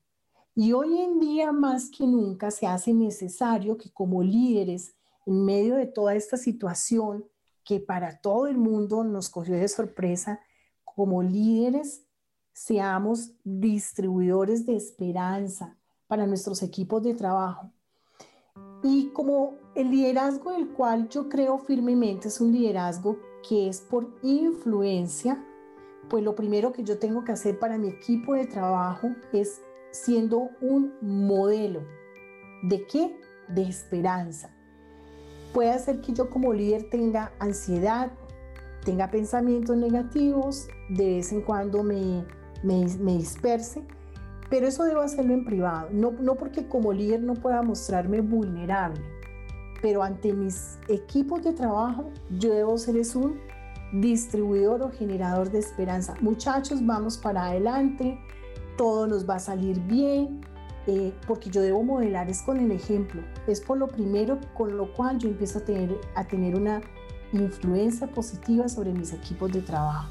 Y 0.57 0.73
hoy 0.73 1.01
en 1.01 1.19
día 1.19 1.51
más 1.51 1.91
que 1.91 2.07
nunca 2.07 2.53
se 2.53 2.67
hace 2.67 2.95
necesario 2.95 3.77
que 3.77 3.91
como 3.93 4.23
líderes, 4.23 4.95
en 5.27 5.45
medio 5.45 5.75
de 5.75 5.87
toda 5.87 6.15
esta 6.15 6.37
situación 6.37 7.25
que 7.65 7.81
para 7.81 8.21
todo 8.21 8.47
el 8.47 8.57
mundo 8.57 9.03
nos 9.03 9.31
cogió 9.31 9.57
de 9.57 9.67
sorpresa, 9.67 10.41
como 10.85 11.23
líderes 11.23 12.07
seamos 12.53 13.33
distribuidores 13.43 14.65
de 14.65 14.77
esperanza 14.77 15.77
para 16.07 16.27
nuestros 16.27 16.63
equipos 16.63 17.03
de 17.03 17.15
trabajo. 17.15 17.73
Y 18.85 19.09
como 19.09 19.55
el 19.75 19.91
liderazgo 19.91 20.53
del 20.53 20.69
cual 20.69 21.09
yo 21.09 21.29
creo 21.29 21.59
firmemente 21.59 22.29
es 22.29 22.41
un 22.41 22.53
liderazgo 22.53 23.19
que 23.49 23.69
es 23.69 23.81
por 23.81 24.15
influencia, 24.23 25.45
pues 26.09 26.23
lo 26.23 26.37
primero 26.37 26.73
que 26.73 26.85
yo 26.85 26.99
tengo 26.99 27.25
que 27.25 27.33
hacer 27.33 27.59
para 27.59 27.77
mi 27.77 27.89
equipo 27.89 28.35
de 28.35 28.47
trabajo 28.47 29.09
es 29.33 29.61
siendo 29.95 30.51
un 30.61 30.93
modelo. 31.01 31.83
¿De 32.65 32.85
qué? 32.87 33.17
De 33.49 33.63
esperanza. 33.63 34.51
Puede 35.53 35.71
hacer 35.71 36.01
que 36.01 36.13
yo 36.13 36.29
como 36.29 36.53
líder 36.53 36.91
tenga 36.91 37.33
ansiedad, 37.39 38.11
tenga 38.85 39.09
pensamientos 39.11 39.77
negativos, 39.77 40.67
de 40.89 41.17
vez 41.17 41.33
en 41.33 41.43
cuando 41.43 41.85
me, 41.85 42.25
me, 42.65 43.17
disperse, 43.17 43.85
pero 44.51 44.67
eso 44.67 44.83
debo 44.83 45.01
hacerlo 45.01 45.33
en 45.33 45.45
privado, 45.45 45.89
no, 45.93 46.11
no 46.11 46.35
porque 46.35 46.67
como 46.67 46.93
líder 46.93 47.23
no 47.23 47.35
pueda 47.35 47.63
mostrarme 47.63 48.21
vulnerable, 48.21 49.01
pero 49.81 50.03
ante 50.03 50.33
mis 50.33 50.77
equipos 50.89 51.45
de 51.45 51.53
trabajo 51.53 52.11
yo 52.37 52.53
debo 52.53 52.77
ser 52.79 52.97
un 53.15 53.39
distribuidor 53.93 54.83
o 54.83 54.91
generador 54.91 55.51
de 55.51 55.61
esperanza. 55.61 56.15
Muchachos, 56.21 56.85
vamos 56.85 57.17
para 57.17 57.45
adelante, 57.47 58.19
todo 58.77 59.07
nos 59.07 59.29
va 59.29 59.37
a 59.37 59.41
salir 59.41 59.81
bien, 59.81 60.41
eh, 60.87 61.15
porque 61.27 61.49
yo 61.51 61.63
debo 61.63 61.83
modelar 61.83 62.29
es 62.29 62.43
con 62.43 62.59
el 62.59 62.71
ejemplo. 62.71 63.23
Es 63.47 63.61
por 63.61 63.79
lo 63.79 63.89
primero 63.89 64.39
con 64.55 64.77
lo 64.77 64.93
cual 64.93 65.19
yo 65.19 65.29
empiezo 65.29 65.59
a 65.59 65.63
tener, 65.63 65.99
a 66.15 66.25
tener 66.25 66.57
una 66.57 66.83
influencia 67.33 68.07
positiva 68.07 68.69
sobre 68.69 68.93
mis 68.93 69.13
equipos 69.13 69.51
de 69.53 69.63
trabajo. 69.63 70.09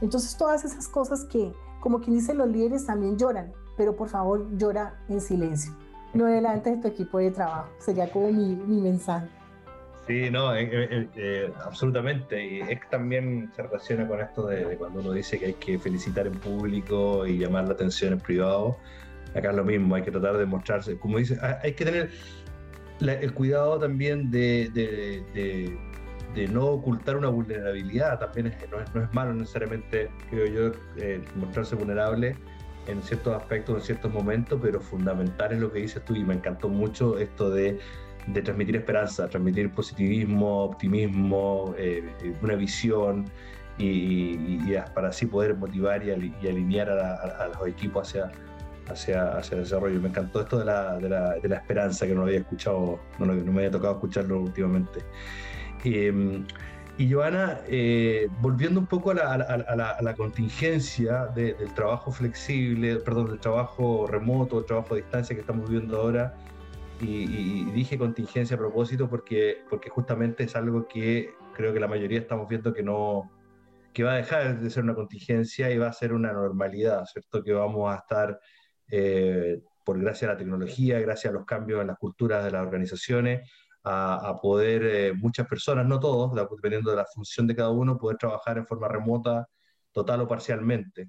Entonces 0.00 0.36
todas 0.36 0.64
esas 0.64 0.88
cosas 0.88 1.24
que, 1.24 1.52
como 1.80 2.00
quien 2.00 2.16
dice, 2.16 2.34
los 2.34 2.48
líderes 2.48 2.86
también 2.86 3.16
lloran, 3.16 3.52
pero 3.76 3.94
por 3.96 4.08
favor 4.08 4.56
llora 4.56 4.98
en 5.08 5.20
silencio, 5.20 5.72
no 6.14 6.24
delante 6.24 6.70
de 6.70 6.76
tu 6.78 6.88
equipo 6.88 7.18
de 7.18 7.30
trabajo. 7.30 7.68
Sería 7.78 8.10
como 8.10 8.32
mi, 8.32 8.56
mi 8.56 8.80
mensaje. 8.80 9.28
Sí, 10.08 10.30
no, 10.30 10.56
eh, 10.56 10.70
eh, 10.72 11.08
eh, 11.16 11.52
absolutamente. 11.62 12.42
Y 12.42 12.60
es 12.62 12.80
que 12.80 12.86
también 12.90 13.52
se 13.54 13.62
relaciona 13.62 14.08
con 14.08 14.20
esto 14.20 14.46
de, 14.46 14.76
cuando 14.78 15.00
uno 15.00 15.12
dice 15.12 15.38
que 15.38 15.46
hay 15.46 15.54
que 15.54 15.78
felicitar 15.78 16.26
en 16.26 16.32
público 16.32 17.26
y 17.26 17.36
llamar 17.36 17.66
la 17.66 17.74
atención 17.74 18.14
en 18.14 18.18
privado. 18.18 18.78
Acá 19.34 19.50
es 19.50 19.56
lo 19.56 19.64
mismo, 19.64 19.94
hay 19.94 20.02
que 20.02 20.10
tratar 20.10 20.38
de 20.38 20.46
mostrarse. 20.46 20.98
Como 20.98 21.18
dice, 21.18 21.38
hay 21.62 21.74
que 21.74 21.84
tener 21.84 22.10
el 23.00 23.34
cuidado 23.34 23.78
también 23.78 24.30
de, 24.30 24.70
de, 24.72 26.48
no 26.48 26.68
ocultar 26.68 27.18
una 27.18 27.28
vulnerabilidad. 27.28 28.18
También 28.18 28.54
no, 28.70 28.80
es, 28.80 28.94
no, 28.94 29.02
es, 29.02 29.12
malo 29.12 29.34
necesariamente, 29.34 30.08
creo 30.30 30.46
yo, 30.46 30.72
mostrarse 31.36 31.74
vulnerable 31.76 32.34
en 32.86 33.02
ciertos 33.02 33.36
aspectos, 33.36 33.76
en 33.76 33.82
ciertos 33.82 34.10
momentos, 34.10 34.58
pero 34.62 34.80
fundamental 34.80 35.52
es 35.52 35.58
lo 35.58 35.70
que 35.70 35.80
dices 35.80 36.02
tú 36.06 36.14
y 36.14 36.24
me 36.24 36.32
encantó 36.32 36.70
mucho 36.70 37.18
esto 37.18 37.50
de 37.50 37.78
de 38.32 38.42
transmitir 38.42 38.76
esperanza, 38.76 39.28
transmitir 39.28 39.70
positivismo, 39.70 40.64
optimismo, 40.64 41.74
eh, 41.78 42.02
una 42.42 42.54
visión 42.54 43.24
y, 43.78 44.72
para 44.94 45.08
así 45.08 45.26
poder 45.26 45.54
motivar 45.56 46.02
y, 46.04 46.10
alinear 46.10 46.90
a, 46.90 47.48
los 47.48 47.68
equipos 47.68 48.08
hacia, 48.08 48.30
hacia, 48.88 49.38
hacia, 49.38 49.56
el 49.56 49.62
desarrollo. 49.62 50.00
Me 50.00 50.08
encantó 50.08 50.40
esto 50.40 50.58
de 50.58 50.64
la, 50.66 50.98
de 50.98 51.08
la, 51.08 51.34
de 51.34 51.48
la 51.48 51.56
esperanza 51.56 52.06
que 52.06 52.14
no 52.14 52.22
había 52.22 52.38
escuchado, 52.38 52.98
no, 53.18 53.26
no, 53.26 53.34
me 53.34 53.60
había 53.60 53.70
tocado 53.70 53.94
escucharlo 53.94 54.40
últimamente. 54.40 55.00
Em, 55.84 56.44
y 56.98 57.12
Joana, 57.12 57.60
eh, 57.68 58.28
volviendo 58.40 58.80
un 58.80 58.86
poco 58.86 59.12
a 59.12 59.14
la, 59.14 59.32
a 59.32 60.02
la 60.02 60.14
contingencia 60.14 61.26
del 61.26 61.72
trabajo 61.74 62.10
flexible, 62.10 62.96
perdón, 62.96 63.28
del 63.28 63.38
trabajo 63.38 64.08
remoto, 64.08 64.58
el 64.58 64.64
trabajo 64.64 64.94
a 64.94 64.96
distancia 64.96 65.36
que 65.36 65.42
estamos 65.42 65.70
viviendo 65.70 65.96
ahora, 66.00 66.34
y, 67.00 67.64
dije 67.72 67.98
contingencia 67.98 68.56
a 68.56 68.58
propósito 68.58 69.08
porque, 69.08 69.58
porque 69.70 69.88
justamente 69.88 70.44
es 70.44 70.56
algo 70.56 70.86
que 70.88 71.30
creo 71.54 71.72
que 71.72 71.80
la 71.80 71.88
mayoría 71.88 72.18
estamos 72.18 72.48
viendo 72.48 72.72
que 72.72 72.82
no 72.82 73.30
que 73.92 74.04
va 74.04 74.12
a 74.12 74.16
dejar 74.16 74.60
de 74.60 74.70
ser 74.70 74.84
una 74.84 74.94
contingencia 74.94 75.70
y 75.70 75.78
va 75.78 75.88
a 75.88 75.92
ser 75.92 76.12
una 76.12 76.32
normalidad, 76.32 77.04
¿cierto? 77.06 77.42
Que 77.42 77.52
vamos 77.52 77.92
a 77.92 77.96
estar, 77.96 78.38
eh, 78.88 79.60
por 79.84 79.98
gracias 80.00 80.30
a 80.30 80.34
la 80.34 80.38
tecnología, 80.38 81.00
gracias 81.00 81.32
a 81.32 81.34
los 81.34 81.44
cambios 81.44 81.80
en 81.80 81.88
las 81.88 81.98
culturas 81.98 82.44
de 82.44 82.50
las 82.50 82.62
organizaciones, 82.62 83.50
a, 83.82 84.38
poder, 84.42 84.82
eh, 84.84 85.12
muchas 85.14 85.48
personas, 85.48 85.86
no 85.86 85.98
todos, 85.98 86.32
dependiendo 86.34 86.90
de 86.90 86.98
la 86.98 87.06
función 87.06 87.46
de 87.46 87.56
cada 87.56 87.70
uno, 87.70 87.96
poder 87.96 88.18
trabajar 88.18 88.58
en 88.58 88.66
forma 88.66 88.86
remota, 88.86 89.48
total 89.92 90.20
o 90.20 90.28
parcialmente. 90.28 91.08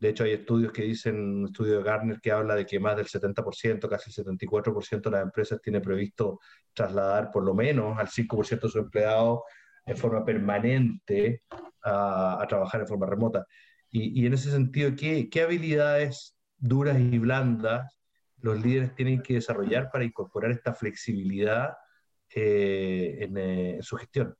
De 0.00 0.10
hecho, 0.10 0.24
hay 0.24 0.32
estudios 0.32 0.72
que 0.72 0.82
dicen, 0.82 1.16
un 1.40 1.46
estudio 1.46 1.78
de 1.78 1.82
Gartner 1.82 2.20
que 2.20 2.30
habla 2.30 2.54
de 2.54 2.64
que 2.64 2.78
más 2.78 2.96
del 2.96 3.06
70%, 3.06 3.88
casi 3.88 4.10
el 4.10 4.26
74% 4.26 5.02
de 5.02 5.10
las 5.10 5.22
empresas 5.22 5.60
tiene 5.60 5.80
previsto 5.80 6.38
trasladar 6.72 7.30
por 7.32 7.44
lo 7.44 7.52
menos 7.52 7.98
al 7.98 8.06
5% 8.06 8.60
de 8.60 8.68
sus 8.68 8.76
empleados 8.76 9.40
en 9.84 9.96
forma 9.96 10.24
permanente 10.24 11.42
a, 11.82 12.44
trabajar 12.48 12.82
en 12.82 12.86
forma 12.86 13.06
remota. 13.06 13.46
Y, 13.90 14.24
en 14.26 14.34
ese 14.34 14.50
sentido, 14.50 14.94
¿qué, 14.94 15.28
¿qué, 15.30 15.42
habilidades 15.42 16.36
duras 16.58 16.98
y 17.00 17.18
blandas 17.18 17.98
los 18.40 18.62
líderes 18.62 18.94
tienen 18.94 19.22
que 19.22 19.34
desarrollar 19.34 19.90
para 19.90 20.04
incorporar 20.04 20.52
esta 20.52 20.74
flexibilidad 20.74 21.72
eh, 22.34 23.16
en, 23.20 23.36
eh, 23.38 23.70
en 23.76 23.82
su 23.82 23.96
gestión? 23.96 24.36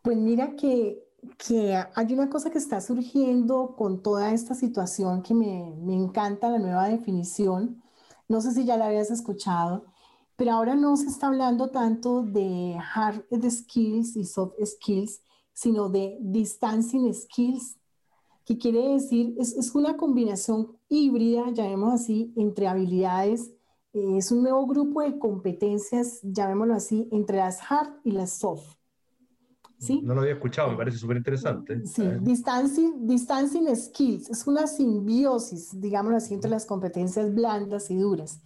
Pues 0.00 0.16
mira 0.16 0.54
que 0.56 1.07
que 1.36 1.74
hay 1.94 2.12
una 2.12 2.30
cosa 2.30 2.50
que 2.50 2.58
está 2.58 2.80
surgiendo 2.80 3.74
con 3.76 4.02
toda 4.02 4.32
esta 4.32 4.54
situación 4.54 5.22
que 5.22 5.34
me, 5.34 5.74
me, 5.82 5.94
encanta 5.94 6.50
la 6.50 6.58
nueva 6.58 6.88
definición. 6.88 7.82
No 8.28 8.40
sé 8.40 8.52
si 8.52 8.64
ya 8.64 8.76
la 8.76 8.86
habías 8.86 9.10
escuchado, 9.10 9.86
pero 10.36 10.52
ahora 10.52 10.74
no 10.74 10.96
se 10.96 11.08
está 11.08 11.28
hablando 11.28 11.70
tanto 11.70 12.22
de 12.22 12.76
hard 12.94 13.24
skills 13.50 14.16
y 14.16 14.24
soft 14.24 14.54
skills, 14.64 15.20
sino 15.52 15.88
de 15.88 16.18
distancing 16.20 17.12
skills, 17.12 17.76
que 18.44 18.56
quiere 18.56 18.92
decir, 18.94 19.34
es, 19.38 19.54
es 19.56 19.74
una 19.74 19.96
combinación 19.96 20.78
híbrida, 20.88 21.50
llamémoslo 21.50 21.94
así, 21.94 22.32
entre 22.36 22.68
habilidades. 22.68 23.52
Es 23.92 24.30
un 24.30 24.42
nuevo 24.42 24.66
grupo 24.66 25.02
de 25.02 25.18
competencias, 25.18 26.20
llamémoslo 26.22 26.74
así, 26.74 27.08
entre 27.10 27.38
las 27.38 27.60
hard 27.70 27.94
y 28.04 28.12
las 28.12 28.38
soft. 28.38 28.77
No 30.02 30.14
lo 30.14 30.22
había 30.22 30.34
escuchado, 30.34 30.70
me 30.70 30.76
parece 30.76 30.98
súper 30.98 31.16
interesante. 31.16 31.86
Sí, 31.86 32.02
distancing, 32.20 33.06
distancing 33.06 33.74
skills, 33.76 34.28
es 34.28 34.46
una 34.46 34.66
simbiosis, 34.66 35.80
digámoslo 35.80 36.16
así, 36.16 36.34
entre 36.34 36.50
las 36.50 36.66
competencias 36.66 37.32
blandas 37.32 37.90
y 37.90 37.96
duras. 37.96 38.40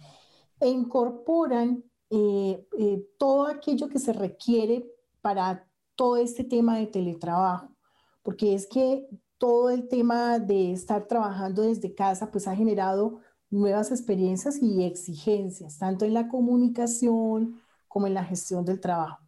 E 0.59 0.69
incorporan 0.69 1.83
eh, 2.09 2.67
eh, 2.77 3.07
todo 3.17 3.47
aquello 3.47 3.89
que 3.89 3.97
se 3.97 4.13
requiere 4.13 4.85
para 5.21 5.67
todo 5.95 6.17
este 6.17 6.43
tema 6.43 6.77
de 6.77 6.87
teletrabajo, 6.87 7.75
porque 8.21 8.53
es 8.53 8.67
que 8.67 9.07
todo 9.39 9.71
el 9.71 9.87
tema 9.87 10.39
de 10.39 10.71
estar 10.71 11.07
trabajando 11.07 11.63
desde 11.63 11.95
casa 11.95 12.31
pues 12.31 12.47
ha 12.47 12.55
generado 12.55 13.19
nuevas 13.49 13.91
experiencias 13.91 14.61
y 14.61 14.83
exigencias, 14.83 15.79
tanto 15.79 16.05
en 16.05 16.13
la 16.13 16.27
comunicación 16.27 17.59
como 17.87 18.07
en 18.07 18.13
la 18.13 18.23
gestión 18.23 18.65
del 18.65 18.79
trabajo. 18.79 19.22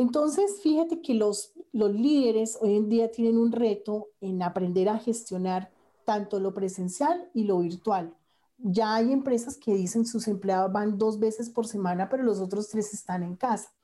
Entonces, 0.00 0.62
fíjate 0.62 1.02
que 1.02 1.12
los, 1.12 1.52
los 1.72 1.92
líderes 1.92 2.56
hoy 2.62 2.74
en 2.74 2.88
día 2.88 3.10
tienen 3.10 3.36
un 3.36 3.52
reto 3.52 4.08
en 4.22 4.42
aprender 4.42 4.88
a 4.88 4.98
gestionar 4.98 5.70
tanto 6.06 6.40
lo 6.40 6.54
presencial 6.54 7.30
y 7.34 7.44
lo 7.44 7.58
virtual. 7.58 8.16
Ya 8.56 8.94
hay 8.94 9.12
empresas 9.12 9.58
que 9.58 9.74
dicen 9.74 10.06
sus 10.06 10.26
empleados 10.26 10.72
van 10.72 10.96
dos 10.96 11.18
veces 11.18 11.50
por 11.50 11.66
semana, 11.66 12.08
pero 12.08 12.22
los 12.22 12.40
otros 12.40 12.70
tres 12.70 12.94
están 12.94 13.22
en 13.22 13.36
casa. 13.36 13.74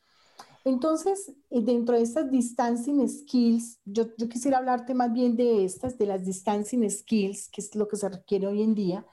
Entonces, 0.64 1.34
eh, 1.50 1.60
dentro 1.60 1.94
de 1.94 2.02
estas 2.02 2.30
distancing 2.30 3.06
skills, 3.06 3.78
yo, 3.84 4.06
yo, 4.16 4.26
quisiera 4.30 4.56
hablarte 4.56 4.94
más 4.94 5.12
bien 5.12 5.36
de 5.36 5.66
estas, 5.66 5.98
de 5.98 6.06
las 6.06 6.24
distancing 6.24 6.90
skills, 6.90 7.50
que 7.50 7.60
es 7.60 7.74
lo 7.74 7.88
que 7.88 7.98
se 7.98 8.08
requiere 8.08 8.46
hoy 8.46 8.62
en 8.62 8.74
día. 8.74 9.04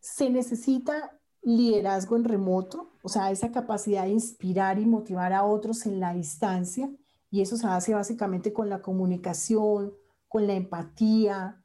Se 0.00 0.28
necesita 0.28 1.15
liderazgo 1.46 2.16
en 2.16 2.24
remoto, 2.24 2.90
o 3.02 3.08
sea, 3.08 3.30
esa 3.30 3.52
capacidad 3.52 4.02
de 4.02 4.10
inspirar 4.10 4.80
y 4.80 4.84
motivar 4.84 5.32
a 5.32 5.44
otros 5.44 5.86
en 5.86 6.00
la 6.00 6.12
distancia, 6.12 6.90
y 7.30 7.40
eso 7.40 7.56
se 7.56 7.68
hace 7.68 7.94
básicamente 7.94 8.52
con 8.52 8.68
la 8.68 8.82
comunicación, 8.82 9.94
con 10.26 10.48
la 10.48 10.54
empatía. 10.54 11.62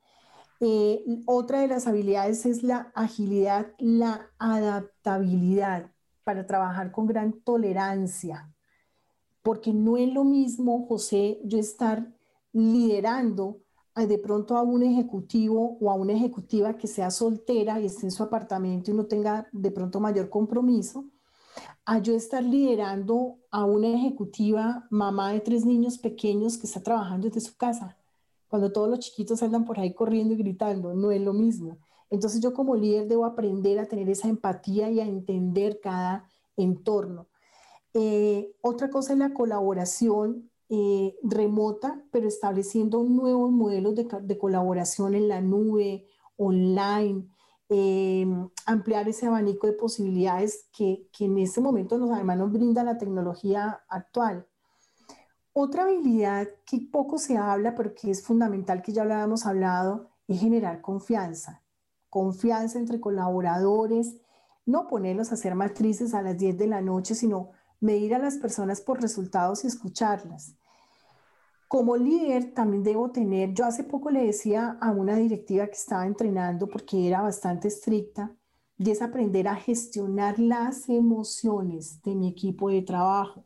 Eh, 0.60 1.04
otra 1.26 1.62
de 1.62 1.68
las 1.68 1.88
habilidades 1.88 2.46
es 2.46 2.62
la 2.62 2.92
agilidad, 2.94 3.74
la 3.80 4.30
adaptabilidad 4.38 5.90
para 6.24 6.46
trabajar 6.46 6.92
con 6.92 7.08
gran 7.08 7.34
tolerancia, 7.42 8.54
porque 9.42 9.74
no 9.74 9.98
es 9.98 10.14
lo 10.14 10.24
mismo, 10.24 10.86
José, 10.86 11.42
yo 11.44 11.58
estar 11.58 12.08
liderando 12.54 13.58
de 13.96 14.18
pronto 14.18 14.56
a 14.56 14.62
un 14.62 14.84
ejecutivo 14.84 15.78
o 15.82 15.92
a 15.92 15.96
una 15.96 16.14
ejecutiva 16.14 16.78
que 16.78 16.88
sea 16.88 17.12
soltera 17.12 17.80
y 17.80 17.86
esté 17.86 18.06
en 18.06 18.12
su 18.12 18.24
apartamento 18.24 18.92
y 18.92 18.94
no 18.94 19.06
tenga 19.06 19.48
de 19.52 19.72
pronto 19.72 20.00
mayor 20.00 20.30
compromiso, 20.30 21.06
a 21.86 22.00
yo 22.00 22.14
estar 22.14 22.44
liderando 22.44 23.40
a 23.50 23.66
una 23.66 23.90
ejecutiva 23.90 24.88
mamá 24.90 25.34
de 25.34 25.42
tres 25.42 25.66
niños 25.66 25.98
pequeños 25.98 26.58
que 26.58 26.68
está 26.68 26.82
trabajando 26.82 27.28
desde 27.28 27.42
su 27.42 27.58
casa, 27.58 27.98
cuando 28.48 28.72
todos 28.72 28.90
los 28.90 29.00
chiquitos 29.00 29.44
andan 29.44 29.66
por 29.66 29.80
ahí 29.80 29.94
corriendo 29.94 30.34
y 30.34 30.38
gritando, 30.38 30.94
no 30.94 31.12
es 31.12 31.22
lo 31.22 31.34
mismo. 31.34 31.78
Entonces 32.10 32.42
yo 32.42 32.54
como 32.54 32.76
líder 32.76 33.08
debo 33.08 33.26
aprender 33.26 33.80
a 33.80 33.86
tener 33.86 34.10
esa 34.10 34.28
empatía 34.28 34.90
y 34.90 35.00
a 35.00 35.06
entender 35.06 35.80
cada 35.82 36.26
entorno. 36.58 37.28
Eh, 37.94 38.54
otra 38.62 38.90
cosa 38.90 39.14
es 39.14 39.20
la 39.20 39.34
colaboración 39.34 40.51
eh, 40.74 41.18
remota, 41.22 42.02
pero 42.12 42.30
estableciendo 42.30 43.04
nuevos 43.04 43.52
modelos 43.52 43.94
de, 43.94 44.38
colaboración 44.38 45.16
en 45.16 45.28
la 45.28 45.42
nube, 45.42 46.08
online, 46.38 47.28
eh, 47.68 48.26
ampliar 48.66 49.10
ese 49.10 49.28
abanico 49.28 49.68
de 49.68 49.74
posibilidades 49.74 50.70
que, 50.72 51.10
en 51.20 51.38
este 51.40 51.60
momento 51.60 51.98
nos, 51.98 52.10
además 52.12 52.38
nos 52.38 52.54
brinda 52.54 52.86
la 52.86 52.98
tecnología 52.98 53.82
actual. 53.90 54.48
Otra 55.52 55.84
habilidad 55.84 56.48
que 56.66 56.80
poco 56.90 57.18
se 57.18 57.36
habla, 57.36 57.76
pero 57.76 57.94
que 57.94 58.10
es 58.10 58.24
fundamental, 58.24 58.82
que 58.82 58.94
ya 58.94 59.04
lo 59.04 59.14
habíamos 59.14 59.46
hablado, 59.46 60.08
es 60.30 60.40
generar 60.40 60.80
confianza. 60.80 61.64
Confianza 62.10 62.80
entre 62.80 63.02
colaboradores, 63.02 64.16
no 64.66 64.88
ponerlos 64.88 65.32
a 65.32 65.34
hacer 65.34 65.54
matrices 65.54 66.14
a 66.14 66.22
las 66.22 66.38
10 66.38 66.58
de 66.58 66.68
la 66.68 66.80
noche, 66.80 67.14
sino 67.14 67.50
medir 67.82 68.16
a 68.16 68.20
las 68.20 68.38
personas 68.38 68.80
por 68.80 69.02
resultados 69.02 69.66
y 69.66 69.68
escucharlas. 69.68 70.56
Como 71.72 71.96
líder 71.96 72.54
también 72.54 72.84
debo 72.84 73.12
tener, 73.12 73.54
yo 73.54 73.64
hace 73.64 73.86
poco 73.86 74.10
le 74.12 74.26
decía 74.26 74.78
a 74.82 74.92
una 74.92 75.16
directiva 75.16 75.68
que 75.68 75.72
estaba 75.72 76.06
entrenando 76.06 76.68
porque 76.68 77.08
era 77.08 77.22
bastante 77.22 77.70
estricta, 77.70 78.36
y 78.78 78.92
es 78.92 79.02
aprender 79.02 79.48
a 79.48 79.56
gestionar 79.56 80.38
las 80.38 80.90
emociones 80.90 82.02
de 82.02 82.14
mi 82.14 82.28
equipo 82.28 82.70
de 82.70 82.82
trabajo. 82.82 83.46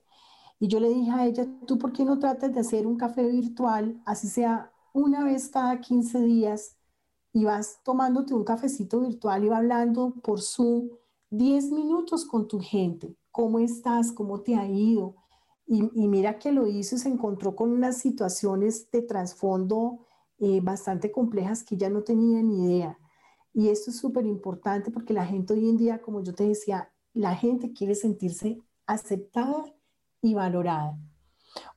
Y 0.60 0.68
yo 0.70 0.80
le 0.80 0.90
dije 0.90 1.12
a 1.12 1.28
ella, 1.28 1.48
¿tú 1.68 1.78
por 1.78 1.94
qué 1.94 2.04
no 2.04 2.18
tratas 2.18 2.52
de 2.52 2.62
hacer 2.62 2.88
un 2.88 2.98
café 2.98 3.28
virtual, 3.28 4.02
así 4.08 4.28
sea 4.28 4.72
una 4.92 5.24
vez 5.24 5.48
cada 5.50 5.80
15 5.80 6.20
días, 6.24 6.78
y 7.32 7.44
vas 7.46 7.80
tomándote 7.84 8.34
un 8.34 8.44
cafecito 8.44 9.02
virtual 9.02 9.44
y 9.44 9.50
va 9.50 9.58
hablando 9.58 10.16
por 10.24 10.42
Zoom 10.42 10.90
10 11.30 11.72
minutos 11.72 12.26
con 12.26 12.48
tu 12.48 12.60
gente? 12.60 13.16
¿Cómo 13.30 13.60
estás? 13.60 14.12
¿Cómo 14.12 14.42
te 14.42 14.56
ha 14.56 14.68
ido? 14.68 15.16
Y, 15.68 15.82
mira 16.08 16.38
que 16.38 16.52
lo 16.52 16.68
hizo 16.68 16.96
y 16.96 17.00
se 17.00 17.10
encontró 17.10 17.56
con 17.56 17.72
unas 17.72 17.98
situaciones 17.98 18.90
de 18.92 19.02
trasfondo 19.02 20.06
eh, 20.38 20.60
bastante 20.62 21.12
complejas 21.12 21.64
que 21.64 21.76
ya 21.76 21.90
no 21.90 22.04
tenía 22.04 22.42
ni 22.44 22.66
idea. 22.66 23.00
Y 23.54 23.70
esto 23.70 23.90
es 23.90 23.98
súper 23.98 24.26
importante 24.26 24.92
porque 24.92 25.14
la 25.14 25.26
gente 25.26 25.54
hoy 25.54 25.70
en 25.70 25.78
día, 25.78 26.02
como 26.02 26.22
yo 26.22 26.34
te 26.36 26.48
decía, 26.48 26.92
la 27.14 27.36
gente 27.36 27.74
quiere 27.74 27.96
sentirse 27.96 28.60
aceptada 28.86 29.64
y 30.22 30.34
valorada. 30.34 31.00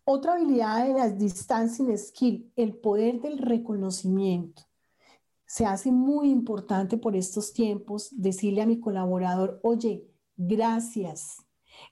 Otra 0.05 0.35
habilidad 0.35 0.87
de 0.87 0.94
las 0.94 1.18
distancing 1.18 1.96
skill, 1.96 2.53
el 2.57 2.74
poder 2.74 3.20
del 3.20 3.38
reconocimiento. 3.38 4.62
Se 5.46 5.64
hace 5.64 5.92
muy 5.92 6.31
importante 6.31 6.98
por 6.98 7.16
estos 7.16 7.53
tiempos 7.53 8.09
decirle 8.12 8.62
a 8.62 8.66
mi 8.66 8.81
colaborador, 8.81 9.61
oye, 9.62 10.05
gracias, 10.37 11.44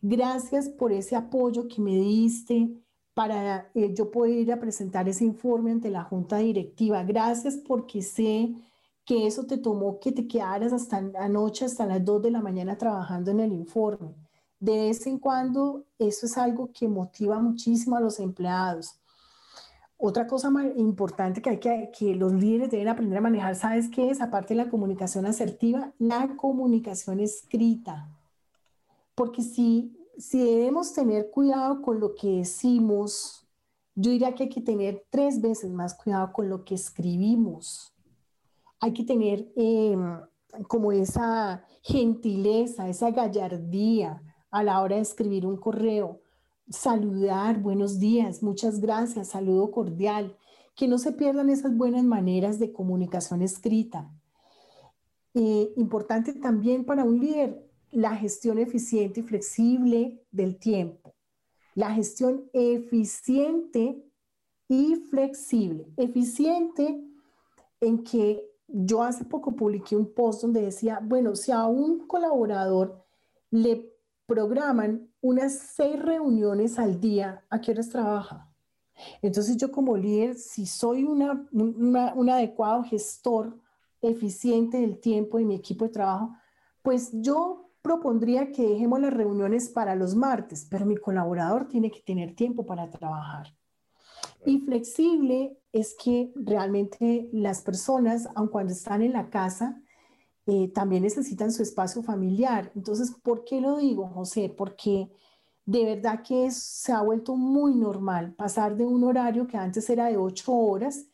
Gracias 0.03 0.69
por 0.69 0.93
ese 0.93 1.17
apoyo 1.17 1.69
que 1.69 1.81
me 1.81 1.95
diste 1.95 2.71
para 3.15 3.71
eh, 3.75 3.95
yo 3.95 4.11
poder 4.11 4.35
ir 4.35 4.53
a 4.53 4.61
presentar 4.61 5.09
ese 5.09 5.25
informe 5.25 5.71
ante 5.71 5.91
la 5.91 6.05
junta 6.05 6.37
directiva. 6.37 7.03
Gracias 7.03 7.57
porque 7.57 8.03
sé 8.03 8.55
que 9.07 9.27
eso 9.27 9.47
te 9.47 9.57
tomó 9.57 9.99
que 10.01 10.13
te 10.13 10.27
quedaras 10.27 10.73
hasta 10.73 11.01
la 11.01 11.29
noche, 11.29 11.65
hasta 11.65 11.87
las 11.87 12.05
2 12.05 12.23
de 12.23 12.31
la 12.31 12.43
mañana 12.43 12.77
trabajando 12.77 13.31
en 13.31 13.41
el 13.41 13.53
informe. 13.53 14.15
De 14.61 14.89
vez 14.89 15.07
en 15.07 15.19
cuando 15.19 15.85
eso 15.99 16.27
es 16.27 16.37
algo 16.37 16.71
que 16.73 16.89
motiva 16.89 17.39
muchísimo 17.39 17.97
a 17.97 18.01
los 18.01 18.21
empleados. 18.21 18.99
Otra 19.97 20.27
cosa 20.27 20.51
importante 20.77 21.41
que, 21.41 21.51
hay 21.51 21.59
que, 21.59 21.91
que 21.99 22.15
los 22.15 22.35
líderes 22.35 22.71
deben 22.71 22.89
aprender 22.89 23.17
a 23.17 23.23
manejar, 23.23 23.55
¿sabes 23.55 23.89
qué 23.89 24.11
es? 24.11 24.21
Aparte 24.21 24.53
de 24.53 24.63
la 24.63 24.69
comunicación 24.69 25.25
asertiva, 25.25 25.95
la 25.99 26.37
comunicación 26.37 27.21
escrita 27.21 28.11
porque 29.17 29.43
si, 29.43 29.97
si 30.19 30.39
debemos 30.39 30.93
tener 30.93 31.31
cuidado 31.31 31.83
con 31.83 31.99
lo 31.99 32.15
que 32.15 32.29
decimos, 32.29 33.49
yo 33.97 34.11
diría 34.11 34.35
que 34.35 34.45
hay 34.45 34.49
que 34.51 34.61
tener 34.61 35.05
tres 35.11 35.41
veces 35.41 35.73
más 35.73 35.95
cuidado 35.95 36.33
con 36.33 36.51
lo 36.51 36.65
que 36.65 36.75
escribimos. 36.75 37.93
Hay 38.79 38.93
que 38.93 39.05
tener 39.05 39.51
em, 39.57 40.21
como 40.69 40.93
esa 40.93 41.65
gentileza, 41.83 42.89
esa 42.89 43.11
gallardía 43.11 44.23
a 44.51 44.63
la 44.63 44.83
hora 44.83 44.97
de 44.97 45.03
escribir 45.03 45.47
un 45.47 45.57
correo. 45.57 46.21
Saludar, 46.69 47.61
buenos 47.63 47.99
días, 47.99 48.43
muchas 48.43 48.81
gracias, 48.81 49.29
saludo 49.29 49.71
cordial. 49.71 50.37
Que 50.75 50.89
no 50.89 50.99
se 50.99 51.13
pierdan 51.13 51.49
esas 51.49 51.75
buenas 51.75 52.05
maneras 52.05 52.59
de 52.59 52.71
comunicación 52.71 53.41
escrita. 53.41 54.11
Eh, 55.33 55.73
importante 55.77 56.35
también 56.35 56.85
para 56.85 57.05
un 57.05 57.19
líder 57.19 57.66
la 57.97 58.15
gestión 58.15 58.59
eficiente 58.59 59.21
y 59.21 59.23
flexible 59.23 60.23
del 60.31 60.59
tiempo. 60.59 61.15
La 61.75 61.95
gestión 61.95 62.51
eficiente 62.53 64.05
y 64.69 64.97
flexible. 64.97 65.87
Eficiente 65.97 67.03
en 67.81 68.05
que 68.05 68.47
yo 68.69 69.03
hace 69.03 69.25
poco 69.25 69.57
publiqué 69.57 69.97
un 69.97 70.13
post 70.13 70.43
donde 70.43 70.61
decía, 70.61 71.01
bueno, 71.03 71.35
si 71.35 71.53
a 71.53 71.65
un 71.65 72.07
colaborador 72.07 73.03
le 73.51 73.91
programan 74.27 75.11
unas 75.23 75.55
seis 75.55 75.99
reuniones 75.99 76.79
al 76.79 77.01
día, 77.01 77.47
¿a 77.49 77.63
qué 77.63 77.71
horas 77.71 77.89
trabaja? 77.89 78.53
Entonces 79.23 79.57
yo 79.57 79.73
como 79.73 79.97
líder, 79.97 80.35
si 80.35 80.67
soy 80.67 81.03
una, 81.03 81.49
un 81.51 82.29
adecuado 82.29 82.83
gestor 82.83 83.59
eficiente 84.03 84.83
del 84.83 85.01
tiempo 85.01 85.39
de 85.39 85.47
mi 85.47 85.55
equipo 85.55 85.87
de 85.87 85.93
trabajo, 85.93 86.37
pues 86.83 87.11
yo 87.15 87.66
propondría 87.87 88.51
que 88.51 88.67
dejemos 88.67 89.01
las 89.01 89.15
reuniones 89.15 89.69
para 89.69 89.95
los 89.95 90.17
martes, 90.17 90.67
pero 90.69 90.85
mi 90.85 90.97
colaborador 90.97 91.69
tiene 91.69 91.93
que 91.93 92.01
tener 92.01 92.35
tiempo 92.35 92.67
para 92.67 92.91
trabajar. 92.91 93.55
Y 94.45 94.59
flexible 94.59 95.57
es 95.73 95.95
que 95.95 96.33
realmente 96.35 97.29
las 97.33 97.63
personas, 97.63 98.29
aun 98.35 98.49
cuando 98.49 98.73
están 98.73 99.03
en 99.03 99.13
la 99.13 99.31
casa, 99.31 99.81
eh, 100.47 100.69
también 100.75 101.05
necesitan 101.05 101.53
su 101.53 101.63
espacio 101.63 102.03
familiar. 102.03 102.73
Entonces, 102.75 103.13
¿por 103.23 103.45
qué 103.45 103.61
lo 103.61 103.77
digo, 103.77 104.09
José? 104.09 104.53
Porque 104.57 105.09
de 105.65 105.85
verdad 105.85 106.23
que 106.25 106.51
se 106.51 106.93
ha 106.93 107.03
vuelto 107.03 107.37
muy 107.37 107.77
normal 107.77 108.35
pasar 108.35 108.77
de 108.77 108.85
un 108.85 109.05
horario 109.05 109.47
que 109.47 109.57
antes 109.57 109.89
era 109.91 110.07
de 110.07 110.17
ocho 110.17 110.53
horas 110.53 111.07